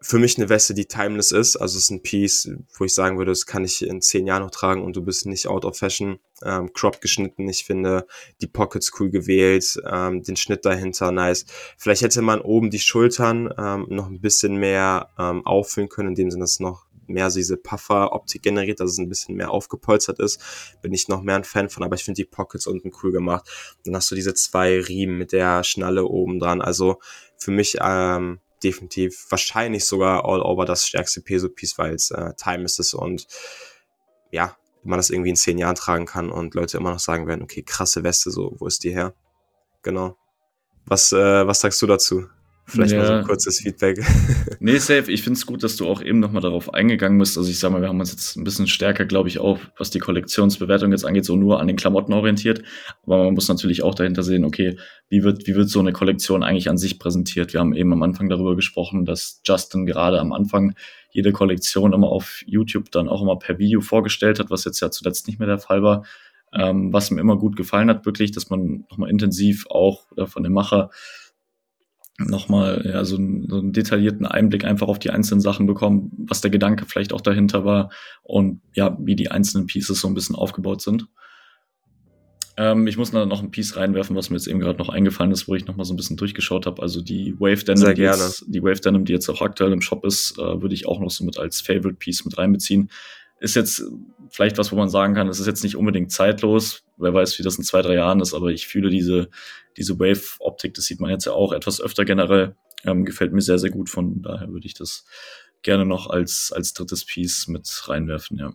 [0.00, 1.56] für mich eine Weste, die timeless ist.
[1.56, 4.42] Also es ist ein Piece, wo ich sagen würde, das kann ich in zehn Jahren
[4.42, 6.18] noch tragen und du bist nicht out of fashion.
[6.44, 8.06] Ähm, crop geschnitten, ich finde
[8.42, 11.46] die Pockets cool gewählt, ähm, den Schnitt dahinter nice.
[11.78, 16.14] Vielleicht hätte man oben die Schultern ähm, noch ein bisschen mehr ähm, auffüllen können, in
[16.14, 19.50] dem Sinne, dass es noch mehr so diese Puffer-Optik generiert, dass es ein bisschen mehr
[19.50, 20.40] aufgepolstert ist.
[20.82, 23.48] Bin ich noch mehr ein Fan von, aber ich finde die Pockets unten cool gemacht.
[23.84, 26.60] Dann hast du diese zwei Riemen mit der Schnalle oben dran.
[26.60, 26.98] Also
[27.38, 32.78] für mich ähm, definitiv wahrscheinlich sogar all over das stärkste Peso-Piece, weil es äh, timeless
[32.78, 33.26] ist und
[34.30, 37.42] ja, man das irgendwie in zehn Jahren tragen kann und Leute immer noch sagen werden,
[37.42, 39.14] okay, krasse Weste, so, wo ist die her?
[39.82, 40.16] Genau.
[40.84, 42.26] Was, äh, was sagst du dazu?
[42.68, 42.98] Vielleicht ja.
[42.98, 44.04] mal so ein kurzes Feedback.
[44.60, 45.10] nee, safe.
[45.12, 47.38] Ich finde es gut, dass du auch eben nochmal darauf eingegangen bist.
[47.38, 49.90] Also ich sag mal, wir haben uns jetzt ein bisschen stärker, glaube ich, auch, was
[49.90, 52.64] die Kollektionsbewertung jetzt angeht, so nur an den Klamotten orientiert.
[53.04, 54.76] Aber man muss natürlich auch dahinter sehen, okay,
[55.08, 57.52] wie wird, wie wird so eine Kollektion eigentlich an sich präsentiert?
[57.52, 60.74] Wir haben eben am Anfang darüber gesprochen, dass Justin gerade am Anfang
[61.12, 64.90] jede Kollektion immer auf YouTube dann auch immer per Video vorgestellt hat, was jetzt ja
[64.90, 66.04] zuletzt nicht mehr der Fall war.
[66.52, 70.42] Ähm, was mir immer gut gefallen hat, wirklich, dass man nochmal intensiv auch oder von
[70.42, 70.90] dem Macher
[72.18, 76.40] nochmal ja, so, einen, so einen detaillierten Einblick einfach auf die einzelnen Sachen bekommen, was
[76.40, 77.90] der Gedanke vielleicht auch dahinter war
[78.22, 81.08] und ja, wie die einzelnen Pieces so ein bisschen aufgebaut sind.
[82.58, 85.46] Ähm, ich muss noch ein Piece reinwerfen, was mir jetzt eben gerade noch eingefallen ist,
[85.46, 86.80] wo ich nochmal so ein bisschen durchgeschaut habe.
[86.80, 90.06] Also die Wave Denim, die jetzt, die Wave Denim, die jetzt auch aktuell im Shop
[90.06, 92.90] ist, äh, würde ich auch noch so mit als Favorite Piece mit reinbeziehen.
[93.38, 93.84] Ist jetzt
[94.30, 96.84] vielleicht was, wo man sagen kann, es ist jetzt nicht unbedingt zeitlos.
[96.96, 99.28] Wer weiß, wie das in zwei, drei Jahren ist, aber ich fühle diese,
[99.76, 102.56] diese Wave-Optik, das sieht man jetzt ja auch etwas öfter generell.
[102.84, 103.90] Ähm, gefällt mir sehr, sehr gut.
[103.90, 105.04] Von daher würde ich das
[105.62, 108.52] gerne noch als, als drittes Piece mit reinwerfen, ja.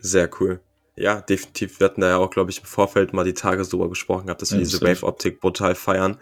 [0.00, 0.60] Sehr cool.
[0.96, 1.78] Ja, definitiv.
[1.78, 4.42] Wir hatten da ja auch, glaube ich, im Vorfeld mal die Tage drüber gesprochen gehabt,
[4.42, 6.18] dass wir ja, diese Wave-Optik brutal feiern.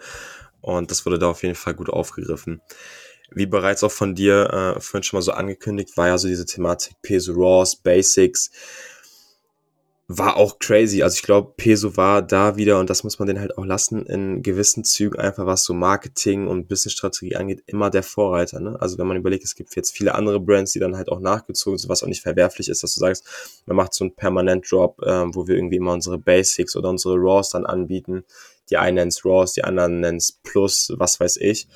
[0.61, 2.61] Und das wurde da auf jeden Fall gut aufgegriffen.
[3.35, 6.45] Wie bereits auch von dir äh, vorhin schon mal so angekündigt, war ja so diese
[6.45, 8.49] Thematik Peso Raws, Basics.
[10.07, 11.01] war auch crazy.
[11.03, 14.05] Also ich glaube, Peso war da wieder, und das muss man den halt auch lassen,
[14.05, 18.59] in gewissen Zügen einfach, was so Marketing und Businessstrategie angeht, immer der Vorreiter.
[18.59, 18.77] Ne?
[18.79, 21.77] Also wenn man überlegt, es gibt jetzt viele andere Brands, die dann halt auch nachgezogen
[21.79, 23.25] sind, was auch nicht verwerflich ist, dass du sagst,
[23.65, 27.49] man macht so einen Permanent-Drop, äh, wo wir irgendwie immer unsere Basics oder unsere Raws
[27.49, 28.23] dann anbieten.
[28.69, 31.67] Die einen nennen Raws, die anderen nennen Plus, was weiß ich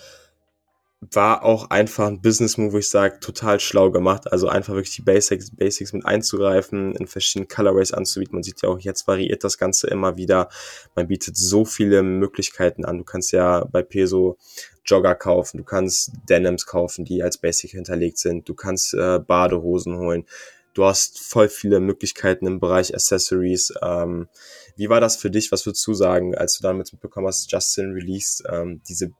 [1.01, 4.31] war auch einfach ein Business-Move, wo ich sage, total schlau gemacht.
[4.31, 8.35] Also einfach wirklich die Basics, Basics mit einzugreifen, in verschiedenen Colorways anzubieten.
[8.35, 10.49] Man sieht ja auch, jetzt variiert das Ganze immer wieder.
[10.95, 12.97] Man bietet so viele Möglichkeiten an.
[12.97, 14.37] Du kannst ja bei Peso
[14.85, 19.97] Jogger kaufen, du kannst Denims kaufen, die als Basic hinterlegt sind, du kannst äh, Badehosen
[19.99, 20.25] holen.
[20.73, 23.73] Du hast voll viele Möglichkeiten im Bereich Accessories.
[23.81, 24.27] Ähm,
[24.75, 25.51] wie war das für dich?
[25.51, 29.11] Was würdest du sagen, als du damit mitbekommen hast, Justin released ähm, diese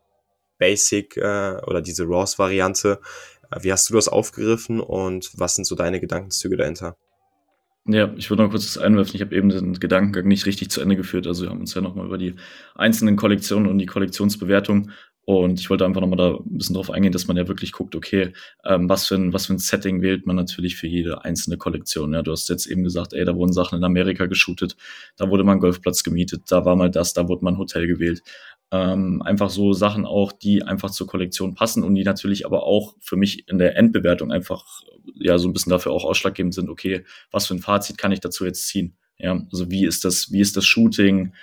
[0.59, 2.99] Basic äh, oder diese RAWs-Variante.
[3.51, 6.95] Äh, wie hast du das aufgegriffen und was sind so deine Gedankenzüge dahinter?
[7.87, 9.15] Ja, ich würde noch kurz das einwerfen.
[9.15, 11.25] Ich habe eben den Gedankengang nicht richtig zu Ende geführt.
[11.25, 12.35] Also wir haben uns ja nochmal über die
[12.75, 14.91] einzelnen Kollektionen und die Kollektionsbewertung
[15.29, 17.95] und ich wollte einfach nochmal da ein bisschen drauf eingehen, dass man ja wirklich guckt,
[17.95, 18.33] okay,
[18.65, 22.13] ähm, was, für ein, was für ein Setting wählt man natürlich für jede einzelne Kollektion.
[22.13, 24.75] Ja, du hast jetzt eben gesagt, ey, da wurden Sachen in Amerika geshootet,
[25.17, 27.85] da wurde mal ein Golfplatz gemietet, da war mal das, da wurde mal ein Hotel
[27.85, 28.23] gewählt.
[28.71, 32.95] Ähm, einfach so Sachen auch, die einfach zur Kollektion passen und die natürlich aber auch
[32.99, 34.81] für mich in der Endbewertung einfach
[35.15, 38.19] ja so ein bisschen dafür auch ausschlaggebend sind, okay, was für ein Fazit kann ich
[38.19, 38.95] dazu jetzt ziehen?
[39.17, 41.33] Ja, also wie ist das, wie ist das Shooting?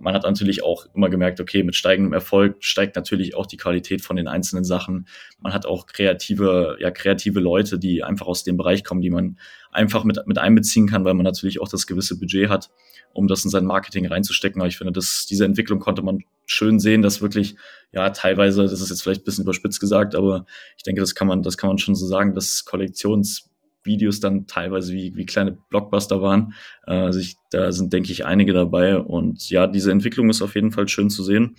[0.00, 4.00] Man hat natürlich auch immer gemerkt, okay, mit steigendem Erfolg steigt natürlich auch die Qualität
[4.02, 5.06] von den einzelnen Sachen.
[5.38, 9.38] Man hat auch kreative, ja, kreative Leute, die einfach aus dem Bereich kommen, die man
[9.70, 12.70] einfach mit, mit einbeziehen kann, weil man natürlich auch das gewisse Budget hat,
[13.12, 14.62] um das in sein Marketing reinzustecken.
[14.62, 17.54] Aber ich finde, dass diese Entwicklung konnte man schön sehen, dass wirklich,
[17.92, 20.46] ja, teilweise, das ist jetzt vielleicht ein bisschen überspitzt gesagt, aber
[20.78, 23.51] ich denke, das kann man, das kann man schon so sagen, dass Kollektions
[23.84, 26.54] Videos dann teilweise wie, wie kleine Blockbuster waren.
[26.86, 28.98] Äh, also ich, da sind, denke ich, einige dabei.
[28.98, 31.56] Und ja, diese Entwicklung ist auf jeden Fall schön zu sehen.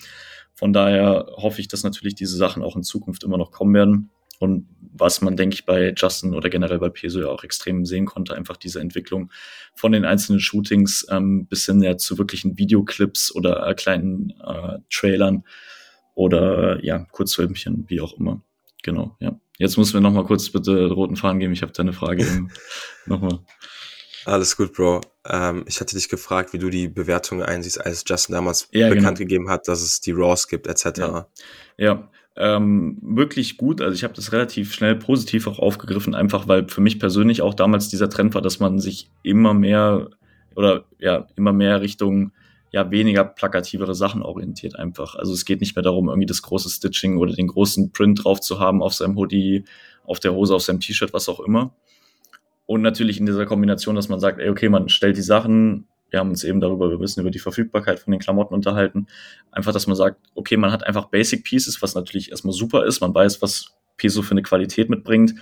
[0.53, 4.09] Von daher hoffe ich, dass natürlich diese Sachen auch in Zukunft immer noch kommen werden.
[4.39, 8.05] Und was man, denke ich, bei Justin oder generell bei Peso ja auch extrem sehen
[8.05, 9.31] konnte, einfach diese Entwicklung
[9.73, 14.79] von den einzelnen Shootings ähm, bis hin ja zu wirklichen Videoclips oder äh, kleinen äh,
[14.91, 15.43] Trailern
[16.13, 18.41] oder ja, Kurzfilmchen, wie auch immer.
[18.83, 19.39] Genau, ja.
[19.57, 21.53] Jetzt muss mir noch mal kurz bitte roten Faden geben.
[21.53, 22.25] Ich habe deine Frage
[23.05, 23.39] nochmal.
[24.25, 25.01] Alles gut, Bro.
[25.29, 29.17] Ähm, ich hatte dich gefragt, wie du die Bewertung einsiehst, als Justin damals ja, bekannt
[29.17, 29.27] genau.
[29.27, 30.97] gegeben hat, dass es die Raws gibt, etc.
[30.97, 31.27] Ja,
[31.77, 32.09] ja.
[32.35, 33.79] Ähm, wirklich gut.
[33.79, 37.53] Also ich habe das relativ schnell positiv auch aufgegriffen, einfach weil für mich persönlich auch
[37.53, 40.09] damals dieser Trend war, dass man sich immer mehr
[40.55, 42.31] oder ja immer mehr Richtung
[42.73, 45.15] ja weniger plakativere Sachen orientiert einfach.
[45.15, 48.41] Also es geht nicht mehr darum, irgendwie das große Stitching oder den großen Print drauf
[48.41, 49.63] zu haben auf seinem Hoodie,
[50.03, 51.75] auf der Hose, auf seinem T-Shirt, was auch immer.
[52.65, 56.19] Und natürlich in dieser Kombination, dass man sagt, ey, okay, man stellt die Sachen, wir
[56.19, 59.05] haben uns eben darüber, wir wissen über die Verfügbarkeit von den Klamotten unterhalten,
[59.51, 63.01] einfach, dass man sagt, okay, man hat einfach Basic Pieces, was natürlich erstmal super ist,
[63.01, 65.35] man weiß, was Peso für eine Qualität mitbringt.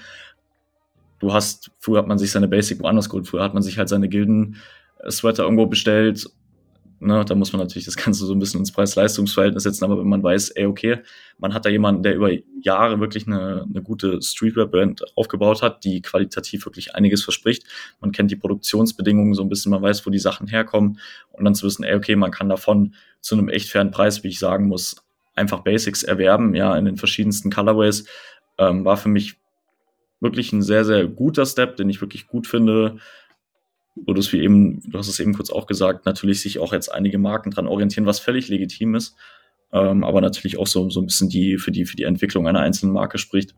[1.20, 3.88] Du hast, früher hat man sich seine Basic woanders geholt, früher hat man sich halt
[3.88, 6.30] seine Gilden-Sweater irgendwo bestellt
[7.04, 10.08] Ne, da muss man natürlich das Ganze so ein bisschen ins Preis-Leistungs-Verhältnis setzen, aber wenn
[10.08, 11.00] man weiß, ey, okay,
[11.40, 12.30] man hat da jemanden, der über
[12.62, 17.64] Jahre wirklich eine, eine gute Streetwear-Brand aufgebaut hat, die qualitativ wirklich einiges verspricht.
[18.02, 21.00] Man kennt die Produktionsbedingungen so ein bisschen, man weiß, wo die Sachen herkommen
[21.32, 24.28] und dann zu wissen, ey, okay, man kann davon zu einem echt fairen Preis, wie
[24.28, 24.98] ich sagen muss,
[25.34, 28.06] einfach Basics erwerben, ja, in den verschiedensten Colorways,
[28.60, 29.38] ähm, war für mich
[30.20, 33.00] wirklich ein sehr, sehr guter Step, den ich wirklich gut finde
[33.96, 36.74] wo du es wie eben, du hast es eben kurz auch gesagt, natürlich sich auch
[36.74, 39.16] jetzt einige Marken dran orientieren, was völlig legitim ist,
[39.74, 42.60] ähm, aber natürlich auch so, so ein bisschen die für die für die Entwicklung einer
[42.60, 43.56] einzelnen Marke spricht.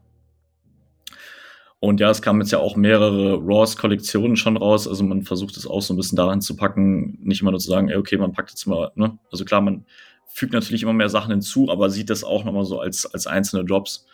[1.83, 4.87] Und ja, es kamen jetzt ja auch mehrere Raws-Kollektionen schon raus.
[4.87, 7.69] Also man versucht es auch so ein bisschen daran zu packen, nicht immer nur zu
[7.69, 9.19] sagen, ey, okay, man packt jetzt mal, ne?
[9.29, 9.85] Also klar, man
[10.27, 13.65] fügt natürlich immer mehr Sachen hinzu, aber sieht das auch nochmal so als, als einzelne
[13.65, 14.05] Drops.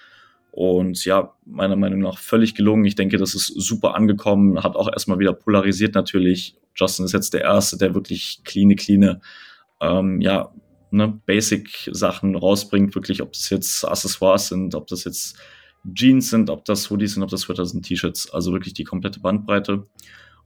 [0.52, 2.86] Und ja, meiner Meinung nach völlig gelungen.
[2.86, 6.56] Ich denke, das ist super angekommen, hat auch erstmal wieder polarisiert natürlich.
[6.76, 9.22] Justin ist jetzt der Erste, der wirklich clean, clean,
[9.82, 10.52] ähm, ja,
[10.92, 15.38] ne, Basic-Sachen rausbringt, wirklich, ob das jetzt Accessoires sind, ob das jetzt
[15.94, 19.20] Jeans sind, ob das Hoodies sind, ob das Sweater sind, T-Shirts, also wirklich die komplette
[19.20, 19.88] Bandbreite.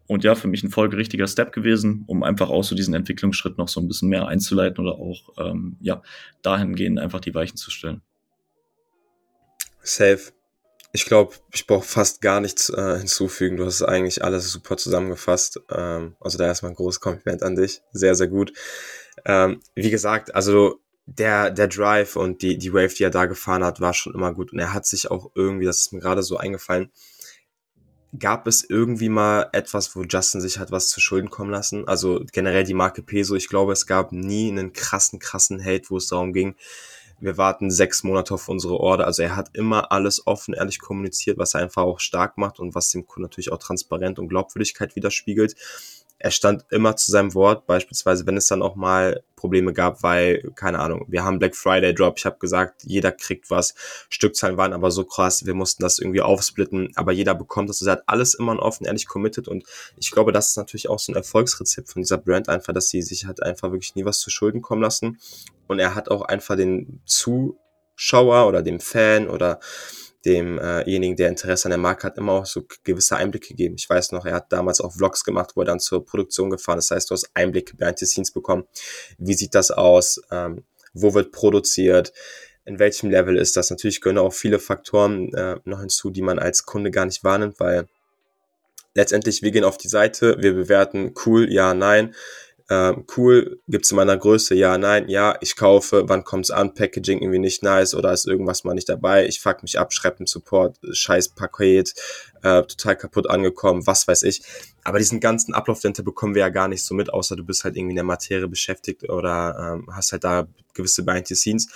[0.05, 3.69] Und ja, für mich ein folgerichtiger Step gewesen, um einfach auch so diesen Entwicklungsschritt noch
[3.69, 6.01] so ein bisschen mehr einzuleiten oder auch, ähm, ja,
[6.41, 8.01] dahingehend einfach die Weichen zu stellen.
[9.83, 10.31] Safe.
[10.93, 13.57] Ich glaube, ich brauche fast gar nichts äh, hinzufügen.
[13.57, 15.59] Du hast eigentlich alles super zusammengefasst.
[15.69, 17.81] Ähm, also da erstmal ein großes Kompliment an dich.
[17.91, 18.53] Sehr, sehr gut.
[19.25, 23.63] Ähm, wie gesagt, also der, der Drive und die, die Wave, die er da gefahren
[23.63, 24.53] hat, war schon immer gut.
[24.53, 26.91] Und er hat sich auch irgendwie, das ist mir gerade so eingefallen,
[28.17, 31.87] gab es irgendwie mal etwas, wo Justin sich hat was zu Schulden kommen lassen?
[31.87, 35.97] Also generell die Marke Peso, ich glaube, es gab nie einen krassen, krassen Hate, wo
[35.97, 36.55] es darum ging,
[37.23, 39.05] wir warten sechs Monate auf unsere Order.
[39.05, 42.75] Also er hat immer alles offen, ehrlich kommuniziert, was er einfach auch stark macht und
[42.75, 45.55] was dem Kunden natürlich auch Transparenz und Glaubwürdigkeit widerspiegelt
[46.19, 50.51] er stand immer zu seinem Wort, beispielsweise wenn es dann auch mal Probleme gab, weil,
[50.55, 53.75] keine Ahnung, wir haben Black Friday Drop, ich habe gesagt, jeder kriegt was,
[54.09, 57.91] Stückzahlen waren aber so krass, wir mussten das irgendwie aufsplitten, aber jeder bekommt das, er
[57.91, 59.65] hat alles immer offen, ehrlich committed und
[59.97, 63.01] ich glaube, das ist natürlich auch so ein Erfolgsrezept von dieser Brand einfach, dass sie
[63.01, 65.19] sich halt einfach wirklich nie was zu Schulden kommen lassen.
[65.67, 69.59] Und er hat auch einfach den Zuschauer oder dem Fan oder
[70.25, 73.75] demjenigen, äh der Interesse an der Marke hat, immer auch so gewisse Einblicke gegeben.
[73.77, 76.79] Ich weiß noch, er hat damals auch Vlogs gemacht, wo er dann zur Produktion gefahren
[76.79, 76.91] ist.
[76.91, 78.65] Das heißt, du hast Einblicke behind the scenes bekommen.
[79.17, 80.21] Wie sieht das aus?
[80.31, 80.63] Ähm,
[80.93, 82.13] wo wird produziert?
[82.65, 83.69] In welchem Level ist das?
[83.69, 87.59] Natürlich gehören auch viele Faktoren äh, noch hinzu, die man als Kunde gar nicht wahrnimmt,
[87.59, 87.87] weil
[88.93, 92.13] letztendlich wir gehen auf die Seite, wir bewerten cool, ja, nein
[92.69, 97.21] ähm, cool, gibt's in meiner Größe, ja, nein, ja, ich kaufe, wann kommt's an, Packaging
[97.21, 100.77] irgendwie nicht nice oder ist irgendwas mal nicht dabei, ich fuck mich ab, schreibe Support,
[100.91, 101.93] scheiß Paket,
[102.41, 104.41] äh, total kaputt angekommen, was weiß ich.
[104.83, 107.63] Aber diesen ganzen Ablauf dahinter bekommen wir ja gar nicht so mit, außer du bist
[107.63, 111.67] halt irgendwie in der Materie beschäftigt oder ähm, hast halt da gewisse Behind the Scenes.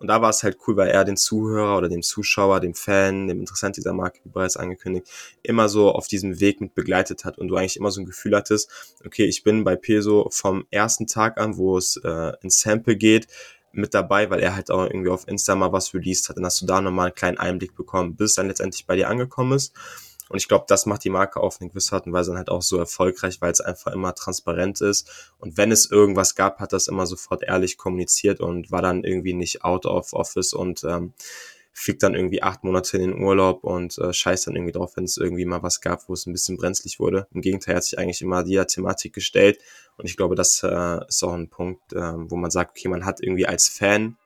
[0.00, 3.28] Und da war es halt cool, weil er den Zuhörer oder dem Zuschauer, dem Fan,
[3.28, 5.08] dem Interessant dieser Marke, wie bereits angekündigt,
[5.42, 8.34] immer so auf diesem Weg mit begleitet hat und du eigentlich immer so ein Gefühl
[8.34, 8.70] hattest,
[9.04, 13.28] okay, ich bin bei Peso vom ersten Tag an, wo es äh, ins Sample geht,
[13.76, 16.36] mit dabei, weil er halt auch irgendwie auf Insta mal was released hat.
[16.36, 19.52] Dann hast du da nochmal einen kleinen Einblick bekommen, bis dann letztendlich bei dir angekommen
[19.52, 19.74] ist.
[20.28, 22.50] Und ich glaube, das macht die Marke auf eine gewisse Art und Weise dann halt
[22.50, 25.32] auch so erfolgreich, weil es einfach immer transparent ist.
[25.38, 29.34] Und wenn es irgendwas gab, hat das immer sofort ehrlich kommuniziert und war dann irgendwie
[29.34, 31.12] nicht out of office und ähm,
[31.72, 35.04] fliegt dann irgendwie acht Monate in den Urlaub und äh, scheißt dann irgendwie drauf, wenn
[35.04, 37.28] es irgendwie mal was gab, wo es ein bisschen brenzlig wurde.
[37.34, 39.58] Im Gegenteil hat sich eigentlich immer dieser Thematik gestellt.
[39.98, 43.04] Und ich glaube, das äh, ist auch ein Punkt, äh, wo man sagt, okay, man
[43.04, 44.16] hat irgendwie als Fan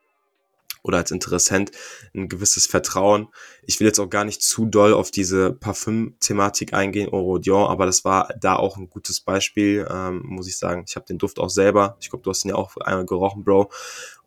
[0.83, 1.70] oder als Interessent
[2.14, 3.28] ein gewisses Vertrauen.
[3.62, 7.87] Ich will jetzt auch gar nicht zu doll auf diese Parfüm-Thematik eingehen, Oro Dior, aber
[7.87, 10.85] das war da auch ein gutes Beispiel, ähm, muss ich sagen.
[10.89, 11.97] Ich habe den Duft auch selber.
[12.01, 13.70] Ich glaube, du hast ihn ja auch einmal gerochen, Bro.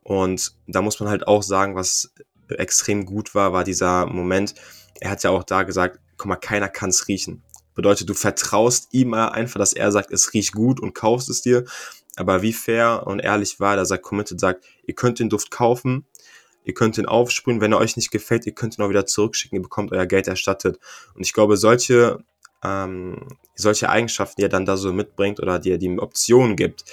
[0.02, 2.12] Und da muss man halt auch sagen, was
[2.50, 4.54] extrem gut war, war dieser Moment.
[5.00, 7.42] Er hat ja auch da gesagt, guck mal, keiner kann es riechen.
[7.76, 11.66] Bedeutet, du vertraust ihm einfach, dass er sagt, es riecht gut und kaufst es dir.
[12.16, 16.06] Aber wie fair und ehrlich war, dass er committed sagt, ihr könnt den Duft kaufen,
[16.64, 19.58] Ihr könnt ihn aufsprühen, wenn er euch nicht gefällt, ihr könnt ihn auch wieder zurückschicken,
[19.58, 20.80] ihr bekommt euer Geld erstattet.
[21.14, 22.24] Und ich glaube, solche,
[22.64, 26.86] ähm, solche Eigenschaften, die er dann da so mitbringt oder die er die Optionen gibt,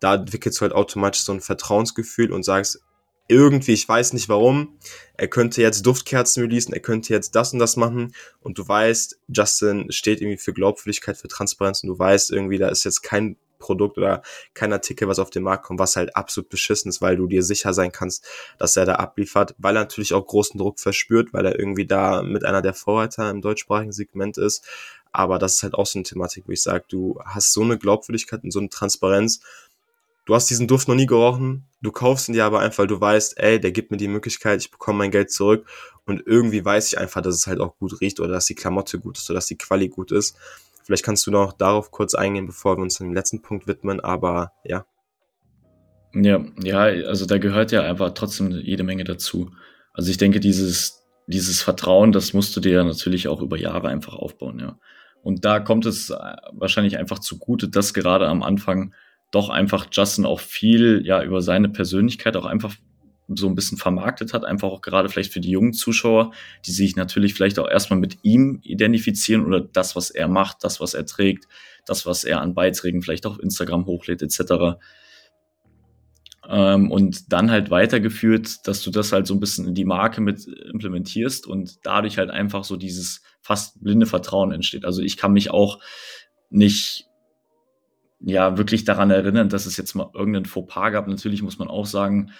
[0.00, 2.82] da entwickelst du halt automatisch so ein Vertrauensgefühl und sagst,
[3.30, 4.76] irgendwie, ich weiß nicht warum,
[5.16, 9.20] er könnte jetzt Duftkerzen releasen, er könnte jetzt das und das machen und du weißt,
[9.28, 13.36] Justin steht irgendwie für Glaubwürdigkeit, für Transparenz und du weißt irgendwie, da ist jetzt kein
[13.60, 14.22] Produkt oder
[14.54, 17.44] kein Artikel, was auf den Markt kommt, was halt absolut beschissen ist, weil du dir
[17.44, 18.26] sicher sein kannst,
[18.58, 22.22] dass er da abliefert, weil er natürlich auch großen Druck verspürt, weil er irgendwie da
[22.22, 24.66] mit einer der Vorreiter im deutschsprachigen Segment ist.
[25.12, 27.78] Aber das ist halt auch so eine Thematik, wo ich sage, du hast so eine
[27.78, 29.40] Glaubwürdigkeit und so eine Transparenz.
[30.24, 33.38] Du hast diesen Duft noch nie gerochen, du kaufst ihn dir aber einfach, du weißt,
[33.38, 35.66] ey, der gibt mir die Möglichkeit, ich bekomme mein Geld zurück
[36.06, 39.00] und irgendwie weiß ich einfach, dass es halt auch gut riecht oder dass die Klamotte
[39.00, 40.36] gut ist oder dass die Quali gut ist.
[40.82, 44.52] Vielleicht kannst du noch darauf kurz eingehen, bevor wir uns dem letzten Punkt widmen, aber
[44.64, 44.84] ja.
[46.14, 49.50] Ja, ja, also da gehört ja einfach trotzdem jede Menge dazu.
[49.92, 54.14] Also ich denke, dieses, dieses Vertrauen, das musst du dir natürlich auch über Jahre einfach
[54.14, 54.78] aufbauen, ja.
[55.22, 56.10] Und da kommt es
[56.52, 58.94] wahrscheinlich einfach zugute, dass gerade am Anfang
[59.30, 62.74] doch einfach Justin auch viel ja über seine Persönlichkeit auch einfach
[63.36, 66.32] so ein bisschen vermarktet hat, einfach auch gerade vielleicht für die jungen Zuschauer,
[66.66, 70.80] die sich natürlich vielleicht auch erstmal mit ihm identifizieren oder das, was er macht, das,
[70.80, 71.46] was er trägt,
[71.86, 74.78] das, was er an Beiträgen vielleicht auf Instagram hochlädt, etc.
[76.48, 80.20] Ähm, und dann halt weitergeführt, dass du das halt so ein bisschen in die Marke
[80.20, 84.84] mit implementierst und dadurch halt einfach so dieses fast blinde Vertrauen entsteht.
[84.84, 85.78] Also ich kann mich auch
[86.48, 87.09] nicht
[88.20, 91.08] ja wirklich daran erinnern, dass es jetzt mal irgendeinen Fauxpas gab.
[91.08, 92.30] Natürlich muss man auch sagen,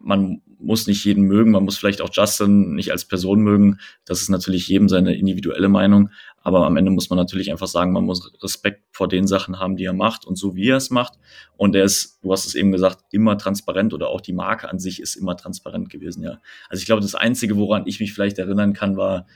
[0.00, 3.78] man muss nicht jeden mögen, man muss vielleicht auch Justin nicht als Person mögen.
[4.04, 6.10] Das ist natürlich jedem seine individuelle Meinung.
[6.42, 9.76] Aber am Ende muss man natürlich einfach sagen, man muss Respekt vor den Sachen haben,
[9.76, 11.14] die er macht und so wie er es macht.
[11.56, 14.78] Und er ist, du hast es eben gesagt, immer transparent oder auch die Marke an
[14.78, 16.38] sich ist immer transparent gewesen, ja.
[16.68, 19.26] Also ich glaube, das Einzige, woran ich mich vielleicht erinnern kann, war,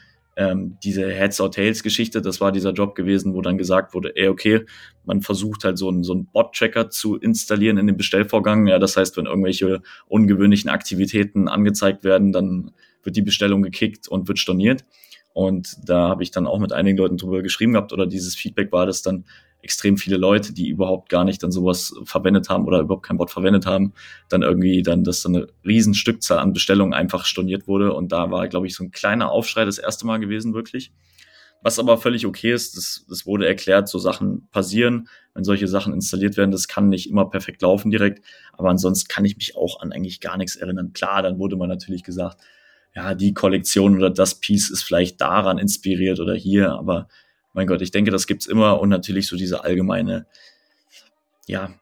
[0.41, 4.17] ähm, diese Heads or Tails Geschichte, das war dieser Job gewesen, wo dann gesagt wurde,
[4.17, 4.65] ey, okay,
[5.05, 8.67] man versucht halt so einen, so einen Bot-Tracker zu installieren in den Bestellvorgang.
[8.67, 12.73] Ja, das heißt, wenn irgendwelche ungewöhnlichen Aktivitäten angezeigt werden, dann
[13.03, 14.87] wird die Bestellung gekickt und wird storniert.
[15.35, 18.73] Und da habe ich dann auch mit einigen Leuten drüber geschrieben gehabt oder dieses Feedback
[18.73, 19.27] war, dass dann
[19.63, 23.31] extrem viele Leute, die überhaupt gar nicht dann sowas verwendet haben oder überhaupt kein Bot
[23.31, 23.93] verwendet haben,
[24.29, 27.93] dann irgendwie dann, dass dann eine riesen Stückzahl an Bestellungen einfach storniert wurde.
[27.93, 30.93] Und da war, glaube ich, so ein kleiner Aufschrei das erste Mal gewesen, wirklich.
[31.63, 35.93] Was aber völlig okay ist, das, das wurde erklärt, so Sachen passieren, wenn solche Sachen
[35.93, 39.81] installiert werden, das kann nicht immer perfekt laufen direkt, aber ansonsten kann ich mich auch
[39.81, 40.95] an eigentlich gar nichts erinnern.
[40.95, 42.41] Klar, dann wurde man natürlich gesagt,
[42.95, 47.09] ja, die Kollektion oder das Piece ist vielleicht daran inspiriert oder hier, aber
[47.53, 50.27] mein Gott, ich denke, das gibt's immer und natürlich so diese allgemeine,
[51.47, 51.75] ja,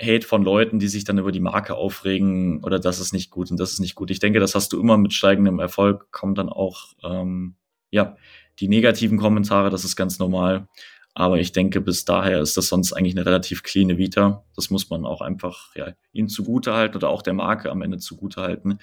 [0.00, 3.50] Hate von Leuten, die sich dann über die Marke aufregen oder das ist nicht gut
[3.50, 4.10] und das ist nicht gut.
[4.10, 7.56] Ich denke, das hast du immer mit steigendem Erfolg, kommen dann auch, ähm,
[7.90, 8.16] ja,
[8.60, 10.68] die negativen Kommentare, das ist ganz normal.
[11.14, 14.44] Aber ich denke, bis daher ist das sonst eigentlich eine relativ cleane Vita.
[14.56, 17.98] Das muss man auch einfach ja, ihm zugute halten oder auch der Marke am Ende
[17.98, 18.78] zugute halten.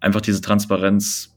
[0.00, 1.35] Einfach diese Transparenz,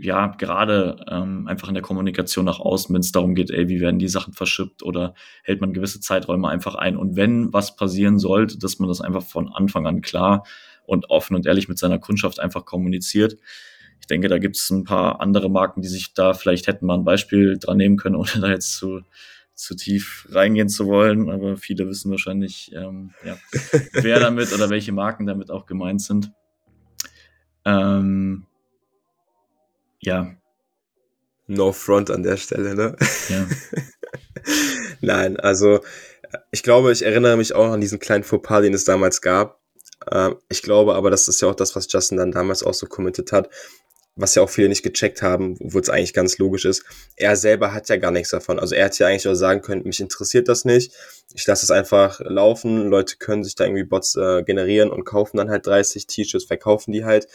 [0.00, 3.80] ja, gerade ähm, einfach in der Kommunikation nach außen, wenn es darum geht, ey, wie
[3.80, 6.96] werden die Sachen verschippt oder hält man gewisse Zeiträume einfach ein.
[6.96, 10.44] Und wenn was passieren sollte, dass man das einfach von Anfang an klar
[10.84, 13.36] und offen und ehrlich mit seiner Kundschaft einfach kommuniziert
[14.00, 16.94] ich denke, da gibt es ein paar andere Marken, die sich da vielleicht hätten mal
[16.94, 19.02] ein Beispiel dran nehmen können, ohne da jetzt zu,
[19.54, 21.30] zu tief reingehen zu wollen.
[21.30, 23.36] Aber viele wissen wahrscheinlich, ähm, ja,
[23.92, 26.32] wer damit oder welche Marken damit auch gemeint sind.
[27.66, 28.46] Ähm,
[30.00, 30.34] ja.
[31.46, 32.96] No front an der Stelle, ne?
[33.28, 33.46] Ja.
[35.00, 35.80] Nein, also
[36.50, 39.60] ich glaube, ich erinnere mich auch an diesen kleinen Fauxpas, den es damals gab.
[40.10, 42.86] Ähm, ich glaube aber, das ist ja auch das, was Justin dann damals auch so
[42.86, 43.48] kommentiert hat
[44.18, 46.84] was ja auch viele nicht gecheckt haben, wo es eigentlich ganz logisch ist.
[47.16, 48.58] Er selber hat ja gar nichts davon.
[48.58, 50.92] Also er hätte ja eigentlich auch sagen können, mich interessiert das nicht.
[51.34, 52.88] Ich lasse es einfach laufen.
[52.88, 56.92] Leute können sich da irgendwie Bots äh, generieren und kaufen dann halt 30 T-Shirts, verkaufen
[56.92, 57.28] die halt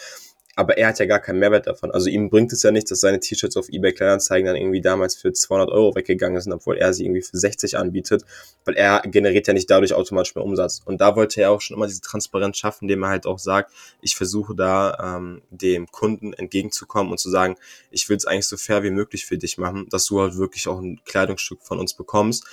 [0.55, 1.89] aber er hat ja gar keinen Mehrwert davon.
[1.89, 5.15] Also ihm bringt es ja nichts, dass seine T-Shirts auf eBay Kleinanzeigen dann irgendwie damals
[5.15, 8.23] für 200 Euro weggegangen sind, obwohl er sie irgendwie für 60 anbietet,
[8.63, 10.81] weil er generiert ja nicht dadurch automatisch mehr Umsatz.
[10.85, 13.71] Und da wollte er auch schon immer diese Transparenz schaffen, indem er halt auch sagt,
[14.01, 17.55] ich versuche da ähm, dem Kunden entgegenzukommen und zu sagen,
[17.89, 20.67] ich will es eigentlich so fair wie möglich für dich machen, dass du halt wirklich
[20.67, 22.45] auch ein Kleidungsstück von uns bekommst.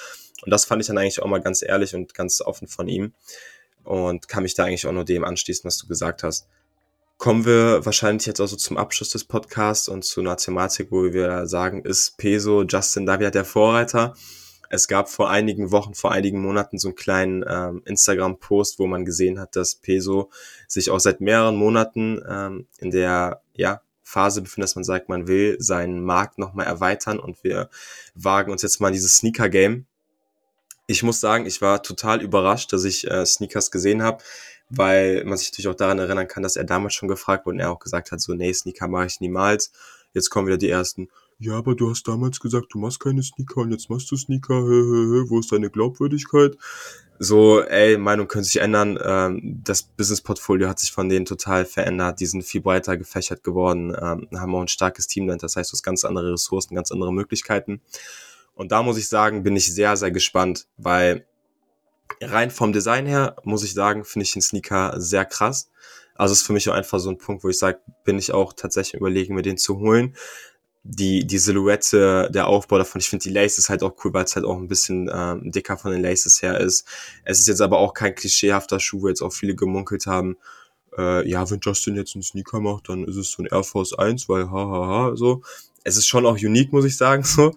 [0.43, 3.13] Und das fand ich dann eigentlich auch mal ganz ehrlich und ganz offen von ihm
[3.85, 6.47] und kann mich da eigentlich auch nur dem anschließen, was du gesagt hast
[7.21, 11.47] kommen wir wahrscheinlich jetzt also zum Abschluss des Podcasts und zu einer Thematik, wo wir
[11.47, 14.15] sagen, ist Peso Justin Daviat der Vorreiter?
[14.71, 19.05] Es gab vor einigen Wochen, vor einigen Monaten so einen kleinen ähm, Instagram-Post, wo man
[19.05, 20.31] gesehen hat, dass Peso
[20.67, 25.29] sich auch seit mehreren Monaten ähm, in der ja, Phase befindet, dass man sagt, man
[25.29, 27.69] will seinen Markt nochmal erweitern und wir
[28.15, 29.85] wagen uns jetzt mal in dieses Sneaker-Game.
[30.87, 34.25] Ich muss sagen, ich war total überrascht, dass ich äh, Sneakers gesehen habe
[34.71, 37.61] weil man sich natürlich auch daran erinnern kann, dass er damals schon gefragt wurde und
[37.61, 39.73] er auch gesagt hat, so, nee, Sneaker mache ich niemals.
[40.13, 41.09] Jetzt kommen wieder die ersten,
[41.39, 44.63] ja, aber du hast damals gesagt, du machst keine Sneaker und jetzt machst du Sneaker,
[44.63, 46.57] wo ist deine Glaubwürdigkeit?
[47.19, 48.99] So, ey, Meinung können sich ändern.
[49.03, 52.21] Ähm, das Business-Portfolio hat sich von denen total verändert.
[52.21, 55.75] Die sind viel breiter gefächert geworden, ähm, haben auch ein starkes Team, das heißt, du
[55.75, 57.81] hast ganz andere Ressourcen, ganz andere Möglichkeiten.
[58.55, 61.27] Und da muss ich sagen, bin ich sehr, sehr gespannt, weil
[62.21, 65.71] rein vom Design her, muss ich sagen, finde ich den Sneaker sehr krass.
[66.15, 68.53] Also ist für mich auch einfach so ein Punkt, wo ich sage, bin ich auch
[68.53, 70.15] tatsächlich überlegen, mir den zu holen.
[70.83, 74.35] Die, die Silhouette, der Aufbau davon, ich finde die Laces halt auch cool, weil es
[74.35, 76.87] halt auch ein bisschen ähm, dicker von den Laces her ist.
[77.25, 80.37] Es ist jetzt aber auch kein klischeehafter Schuh, wo jetzt auch viele gemunkelt haben,
[80.97, 83.95] äh, ja, wenn Justin jetzt einen Sneaker macht, dann ist es so ein Air Force
[83.95, 85.43] 1, weil hahaha, so.
[85.83, 87.55] Es ist schon auch unique, muss ich sagen, so.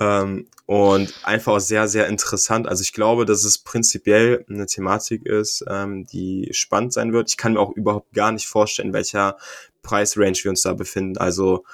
[0.00, 2.66] Ähm, und einfach sehr, sehr interessant.
[2.66, 7.28] Also ich glaube, dass es prinzipiell eine Thematik ist, ähm, die spannend sein wird.
[7.28, 9.36] Ich kann mir auch überhaupt gar nicht vorstellen, welcher
[9.82, 11.18] Preisrange wir uns da befinden.
[11.18, 11.64] Also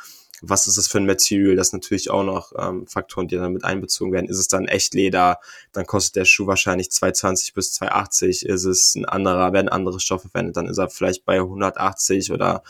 [0.42, 1.56] was ist das für ein Material?
[1.56, 4.28] Das natürlich auch noch ähm, Faktoren, die dann mit einbezogen werden.
[4.28, 5.38] Ist es dann echt Leder?
[5.72, 8.46] Dann kostet der Schuh wahrscheinlich 220 bis 280.
[8.46, 12.62] Ist es ein anderer, werden andere Stoffe verwendet, dann ist er vielleicht bei 180 oder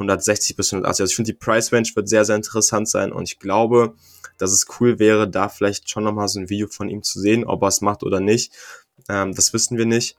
[0.00, 1.02] 160 bis 180.
[1.02, 3.94] Also ich finde, die Price Range wird sehr, sehr interessant sein und ich glaube,
[4.38, 7.44] dass es cool wäre, da vielleicht schon nochmal so ein Video von ihm zu sehen,
[7.44, 8.52] ob er es macht oder nicht.
[9.08, 10.16] Ähm, das wissen wir nicht.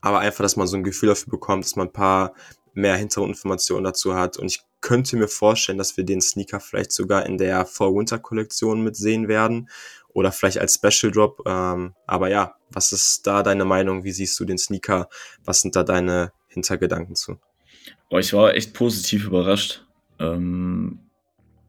[0.00, 2.34] Aber einfach, dass man so ein Gefühl dafür bekommt, dass man ein paar
[2.74, 4.36] mehr Hintergrundinformationen dazu hat.
[4.36, 9.28] Und ich könnte mir vorstellen, dass wir den Sneaker vielleicht sogar in der Fall-Winter-Kollektion mitsehen
[9.28, 9.70] werden.
[10.12, 11.42] Oder vielleicht als Special Drop.
[11.46, 14.04] Ähm, aber ja, was ist da deine Meinung?
[14.04, 15.08] Wie siehst du den Sneaker?
[15.44, 17.38] Was sind da deine Hintergedanken zu?
[18.14, 19.82] Boah, ich war echt positiv überrascht.
[20.20, 21.00] Ähm,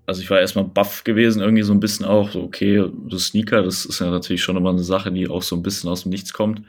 [0.05, 3.63] also ich war erstmal baff gewesen, irgendwie so ein bisschen auch, so, okay, das Sneaker,
[3.63, 6.11] das ist ja natürlich schon immer eine Sache, die auch so ein bisschen aus dem
[6.11, 6.61] Nichts kommt.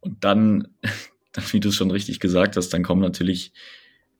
[0.00, 0.68] Und dann,
[1.34, 3.52] dann wie du es schon richtig gesagt hast, dann kommen natürlich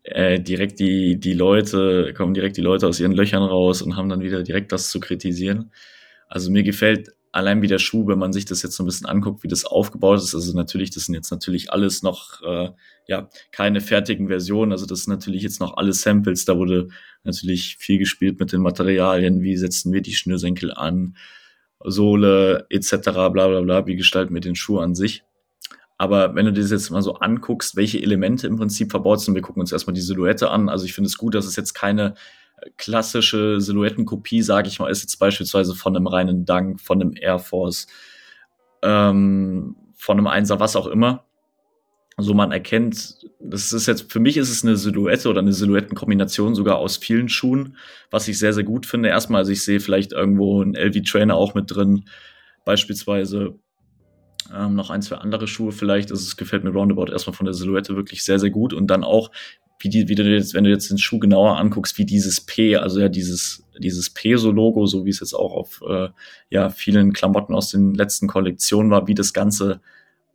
[0.03, 4.11] äh, direkt die, die Leute, kommen direkt die Leute aus ihren Löchern raus und haben
[4.11, 5.73] dann wieder direkt das zu kritisieren.
[6.29, 9.07] Also mir gefällt allein wie der Schuh, wenn man sich das jetzt so ein bisschen
[9.07, 10.35] anguckt, wie das aufgebaut ist.
[10.35, 12.71] Also natürlich, das sind jetzt natürlich alles noch, äh,
[13.07, 14.73] ja, keine fertigen Versionen.
[14.73, 16.47] Also das sind natürlich jetzt noch alle Samples.
[16.47, 16.89] Da wurde
[17.25, 19.43] natürlich viel gespielt mit den Materialien.
[19.43, 21.17] Wie setzen wir die Schnürsenkel an?
[21.85, 23.03] Sohle etc.
[23.03, 23.87] bla bla bla.
[23.87, 25.23] Wie gestalten wir den Schuh an sich?
[25.99, 29.35] Aber wenn du dir das jetzt mal so anguckst, welche Elemente im Prinzip verbaut sind,
[29.35, 30.69] wir gucken uns erstmal die Silhouette an.
[30.71, 32.15] Also ich finde es gut, dass es jetzt keine
[32.77, 37.39] klassische Silhouettenkopie, sage ich mal, ist jetzt beispielsweise von einem reinen Dunk, von einem Air
[37.39, 37.87] Force,
[38.83, 41.25] ähm, von einem Einser, was auch immer.
[42.19, 46.55] So man erkennt, das ist jetzt, für mich ist es eine Silhouette oder eine Silhouettenkombination
[46.55, 47.77] sogar aus vielen Schuhen,
[48.11, 49.11] was ich sehr, sehr gut finde.
[49.11, 52.09] Erstmal, also ich sehe vielleicht irgendwo einen LV Trainer auch mit drin,
[52.65, 53.59] beispielsweise
[54.55, 56.11] ähm, noch ein, zwei andere Schuhe vielleicht.
[56.11, 58.73] Also es gefällt mir roundabout erstmal von der Silhouette wirklich sehr, sehr gut.
[58.73, 59.31] Und dann auch,
[59.79, 62.77] wie, die, wie du jetzt, wenn du jetzt den Schuh genauer anguckst, wie dieses P,
[62.77, 66.09] also ja dieses, dieses Peso-Logo, so wie es jetzt auch auf äh,
[66.51, 69.81] ja, vielen Klamotten aus den letzten Kollektionen war, wie das Ganze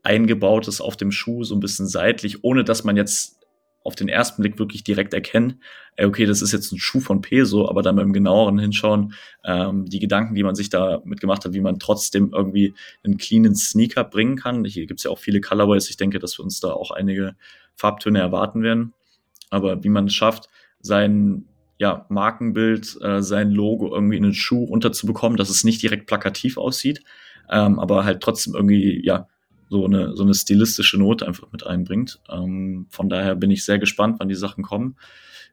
[0.04, 3.38] eingebaut ist auf dem Schuh, so ein bisschen seitlich, ohne dass man jetzt
[3.84, 5.62] auf den ersten Blick wirklich direkt erkennen,
[5.96, 9.14] äh, okay, das ist jetzt ein Schuh von Peso, aber dann beim genaueren Hinschauen,
[9.44, 13.56] ähm, die Gedanken, die man sich da mitgemacht hat, wie man trotzdem irgendwie einen cleanen
[13.56, 14.66] Sneaker bringen kann.
[14.66, 15.90] Hier gibt's ja auch viele Colorways.
[15.90, 17.36] Ich denke, dass wir uns da auch einige
[17.76, 18.94] Farbtöne erwarten werden.
[19.52, 20.50] Aber wie man es schafft,
[20.80, 21.46] sein
[21.78, 26.58] ja, Markenbild, äh, sein Logo irgendwie in den Schuh unterzubekommen, dass es nicht direkt plakativ
[26.58, 27.04] aussieht,
[27.50, 29.28] ähm, aber halt trotzdem irgendwie, ja,
[29.70, 32.20] so eine, so eine stilistische Note einfach mit einbringt.
[32.30, 34.98] Ähm, von daher bin ich sehr gespannt, wann die Sachen kommen.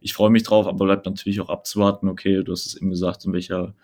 [0.00, 3.24] Ich freue mich drauf, aber bleibt natürlich auch abzuwarten, okay, du hast es eben gesagt,
[3.24, 3.74] in welcher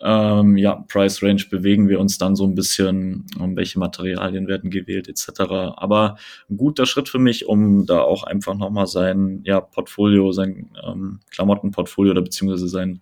[0.00, 4.70] ähm, ja, Price Range bewegen wir uns dann so ein bisschen, um welche Materialien werden
[4.70, 5.40] gewählt, etc.
[5.76, 6.16] Aber
[6.48, 11.20] ein guter Schritt für mich, um da auch einfach nochmal sein ja, Portfolio, sein ähm,
[11.30, 13.00] Klamottenportfolio oder beziehungsweise sein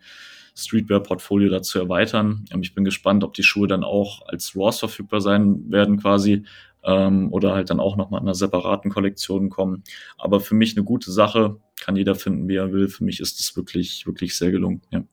[0.57, 2.47] Streetwear-Portfolio dazu erweitern.
[2.51, 6.44] Ähm, ich bin gespannt, ob die Schuhe dann auch als Raws verfügbar sein werden quasi
[6.82, 9.84] ähm, oder halt dann auch nochmal in einer separaten Kollektion kommen.
[10.16, 12.88] Aber für mich eine gute Sache, kann jeder finden, wie er will.
[12.88, 14.80] Für mich ist es wirklich, wirklich sehr gelungen.
[14.90, 15.05] Ja.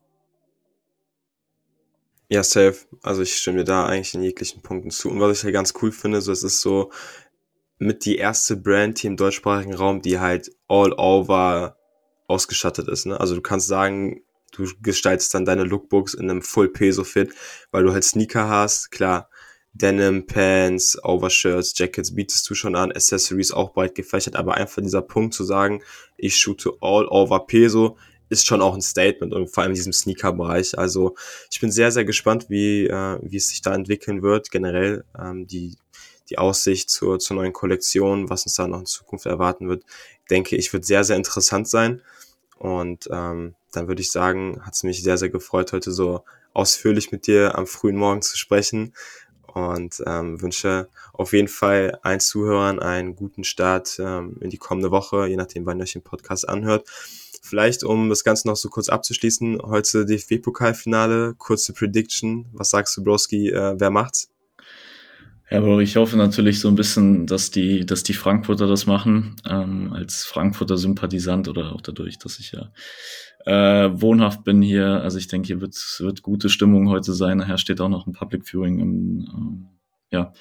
[2.33, 2.77] Ja, safe.
[3.03, 5.11] Also ich stimme dir da eigentlich in jeglichen Punkten zu.
[5.11, 6.91] Und was ich halt ganz cool finde, so es ist so
[7.77, 11.77] mit die erste Brand, die im deutschsprachigen Raum, die halt all over
[12.27, 13.05] ausgestattet ist.
[13.05, 13.19] Ne?
[13.19, 17.31] Also du kannst sagen, du gestaltest dann deine Lookbooks in einem Full Peso Fit,
[17.69, 19.29] weil du halt Sneaker hast, klar,
[19.73, 25.03] Denim, Pants, Overshirts, Jackets bietest du schon an, Accessories auch breit gefächert, aber einfach dieser
[25.03, 25.83] Punkt zu sagen,
[26.17, 27.95] ich shoote all over Peso,
[28.33, 30.77] ist schon auch ein Statement und vor allem in diesem Sneaker-Bereich.
[30.77, 31.15] Also
[31.51, 35.47] ich bin sehr, sehr gespannt, wie, äh, wie es sich da entwickeln wird, generell ähm,
[35.47, 35.77] die,
[36.29, 39.83] die Aussicht zur, zur neuen Kollektion, was uns da noch in Zukunft erwarten wird,
[40.29, 42.01] denke ich, wird sehr, sehr interessant sein.
[42.57, 46.23] Und ähm, dann würde ich sagen, hat es mich sehr, sehr gefreut, heute so
[46.53, 48.93] ausführlich mit dir am frühen Morgen zu sprechen
[49.53, 54.91] und ähm, wünsche auf jeden Fall allen Zuhörern einen guten Start ähm, in die kommende
[54.91, 56.89] Woche, je nachdem, wann ihr euch den Podcast anhört.
[57.53, 62.47] Vielleicht, um das Ganze noch so kurz abzuschließen, heute DFB-Pokalfinale, kurze Prediction.
[62.51, 64.31] Was sagst du, Broski, äh, wer macht's?
[65.51, 69.35] Ja, aber ich hoffe natürlich so ein bisschen, dass die, dass die Frankfurter das machen,
[69.47, 72.71] ähm, als Frankfurter Sympathisant oder auch dadurch, dass ich ja
[73.45, 75.03] äh, wohnhaft bin hier.
[75.03, 77.37] Also ich denke, hier wird, wird gute Stimmung heute sein.
[77.37, 79.65] Nachher steht auch noch ein Public Viewing im ähm,
[80.09, 80.33] ja,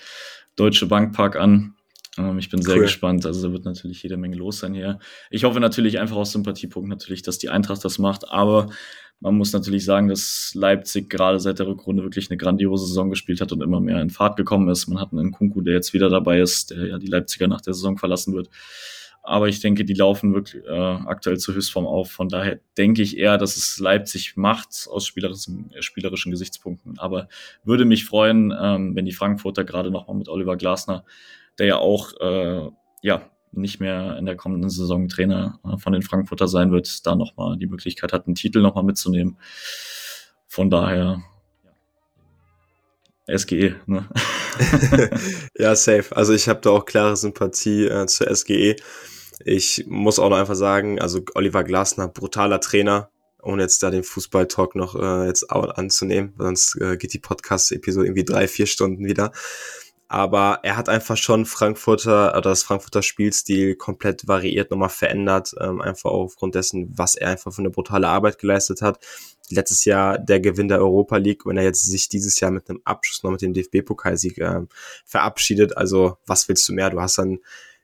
[0.57, 1.75] Deutsche Bankpark an.
[2.19, 2.83] Ähm, ich bin sehr cool.
[2.83, 3.27] gespannt.
[3.27, 4.99] Also da wird natürlich jede Menge los sein hier.
[5.31, 8.29] Ich hoffe natürlich einfach aus Sympathiepunkt natürlich, dass die Eintracht das macht.
[8.31, 8.69] Aber
[9.21, 13.41] man muss natürlich sagen, dass Leipzig gerade seit der Rückrunde wirklich eine grandiose Saison gespielt
[13.41, 14.89] hat und immer mehr in Fahrt gekommen ist.
[14.89, 17.73] Man hat einen Kunku, der jetzt wieder dabei ist, der ja die Leipziger nach der
[17.73, 18.51] Saison verlassen wird.
[19.25, 22.11] Aber ich denke, die laufen wirklich äh, aktuell zur Höchstform auf.
[22.11, 26.99] Von daher denke ich eher, dass es Leipzig macht aus spielerischen, spielerischen Gesichtspunkten.
[26.99, 27.29] Aber
[27.63, 31.05] würde mich freuen, ähm, wenn die Frankfurter gerade nochmal mit Oliver Glasner,
[31.59, 32.71] der ja auch äh,
[33.03, 33.23] ja
[33.53, 37.57] nicht mehr in der kommenden Saison Trainer äh, von den Frankfurter sein wird, da nochmal
[37.59, 39.39] die Möglichkeit hat, einen Titel nochmal mitzunehmen.
[40.47, 41.23] Von daher.
[43.35, 44.09] SGE, ne?
[45.57, 46.15] ja, safe.
[46.17, 48.77] Also ich habe da auch klare Sympathie äh, zur SGE.
[49.45, 54.03] Ich muss auch noch einfach sagen, also Oliver Glasner, brutaler Trainer, ohne jetzt da den
[54.03, 59.33] Fußball-Talk noch äh, jetzt anzunehmen, sonst äh, geht die Podcast-Episode irgendwie drei, vier Stunden wieder
[60.13, 65.81] aber er hat einfach schon Frankfurter oder das Frankfurter Spielstil komplett variiert, nochmal verändert, ähm,
[65.81, 69.03] einfach aufgrund dessen, was er einfach für eine brutale Arbeit geleistet hat.
[69.49, 72.83] Letztes Jahr der Gewinn der Europa League, wenn er jetzt sich dieses Jahr mit einem
[72.85, 74.69] Abschluss noch mit dem DFB-Pokalsieg ähm,
[75.07, 76.91] verabschiedet, also was willst du mehr?
[76.91, 77.39] Du hast dann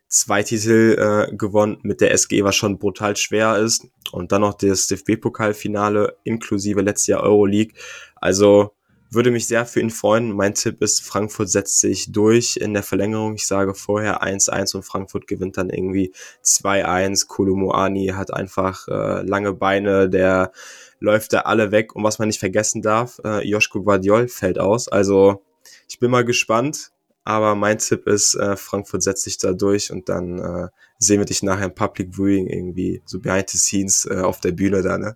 [0.09, 0.97] zwei Titel
[1.31, 3.87] äh, gewonnen mit der SG, was schon brutal schwer ist.
[4.13, 7.73] Und dann noch das DFB-Pokalfinale inklusive letztes Jahr Euroleague.
[8.17, 8.75] Also
[9.11, 10.33] würde mich sehr für ihn freuen.
[10.33, 13.35] Mein Tipp ist, Frankfurt setzt sich durch in der Verlängerung.
[13.35, 16.13] Ich sage vorher 1-1 und Frankfurt gewinnt dann irgendwie
[16.45, 17.27] 2-1.
[17.27, 20.53] Kolumuani hat einfach äh, lange Beine, der
[21.01, 21.95] läuft da alle weg.
[21.95, 24.89] Und was man nicht vergessen darf, äh, Joschko Guardiol fällt aus.
[24.89, 25.43] Also
[25.89, 26.91] ich bin mal gespannt.
[27.29, 31.27] Aber mein Tipp ist, äh, Frankfurt setzt sich da durch und dann äh, sehen wir
[31.27, 34.97] dich nachher im Public Viewing irgendwie so behind the scenes äh, auf der Bühne da,
[34.97, 35.15] ne?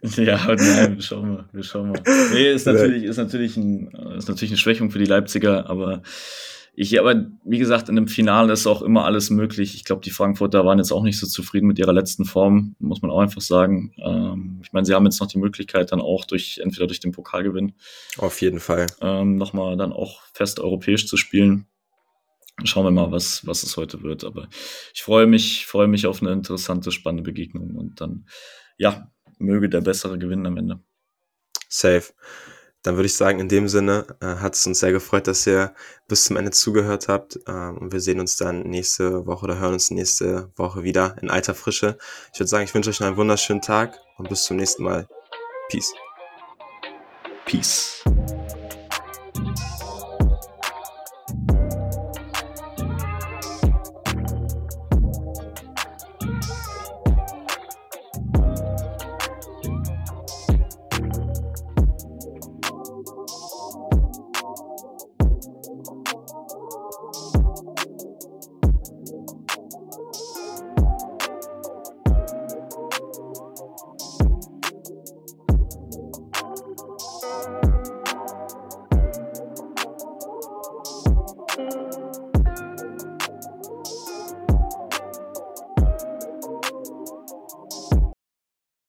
[0.16, 2.00] ja, nein, wir schauen mal, wir schauen mal.
[2.32, 6.02] Nee, ist natürlich, ist natürlich, ein, ist natürlich eine Schwächung für die Leipziger, aber
[6.76, 9.76] ich, aber wie gesagt, in dem Finale ist auch immer alles möglich.
[9.76, 13.00] Ich glaube, die Frankfurter waren jetzt auch nicht so zufrieden mit ihrer letzten Form, muss
[13.00, 13.94] man auch einfach sagen.
[13.98, 17.12] Ähm, ich meine, sie haben jetzt noch die Möglichkeit, dann auch durch, entweder durch den
[17.12, 17.74] Pokalgewinn.
[18.18, 18.88] Auf jeden Fall.
[19.00, 21.66] Ähm, Nochmal dann auch fest europäisch zu spielen.
[22.64, 24.24] Schauen wir mal, was, was es heute wird.
[24.24, 24.48] Aber
[24.92, 28.26] ich freue mich, freue mich auf eine interessante, spannende Begegnung und dann,
[28.78, 30.80] ja, möge der Bessere gewinnen am Ende.
[31.68, 32.12] Safe.
[32.84, 35.74] Dann würde ich sagen, in dem Sinne äh, hat es uns sehr gefreut, dass ihr
[36.06, 37.40] bis zum Ende zugehört habt.
[37.48, 41.30] Ähm, und wir sehen uns dann nächste Woche oder hören uns nächste Woche wieder in
[41.30, 41.96] alter Frische.
[42.32, 45.08] Ich würde sagen, ich wünsche euch einen wunderschönen Tag und bis zum nächsten Mal.
[45.70, 45.92] Peace.
[47.46, 48.04] Peace.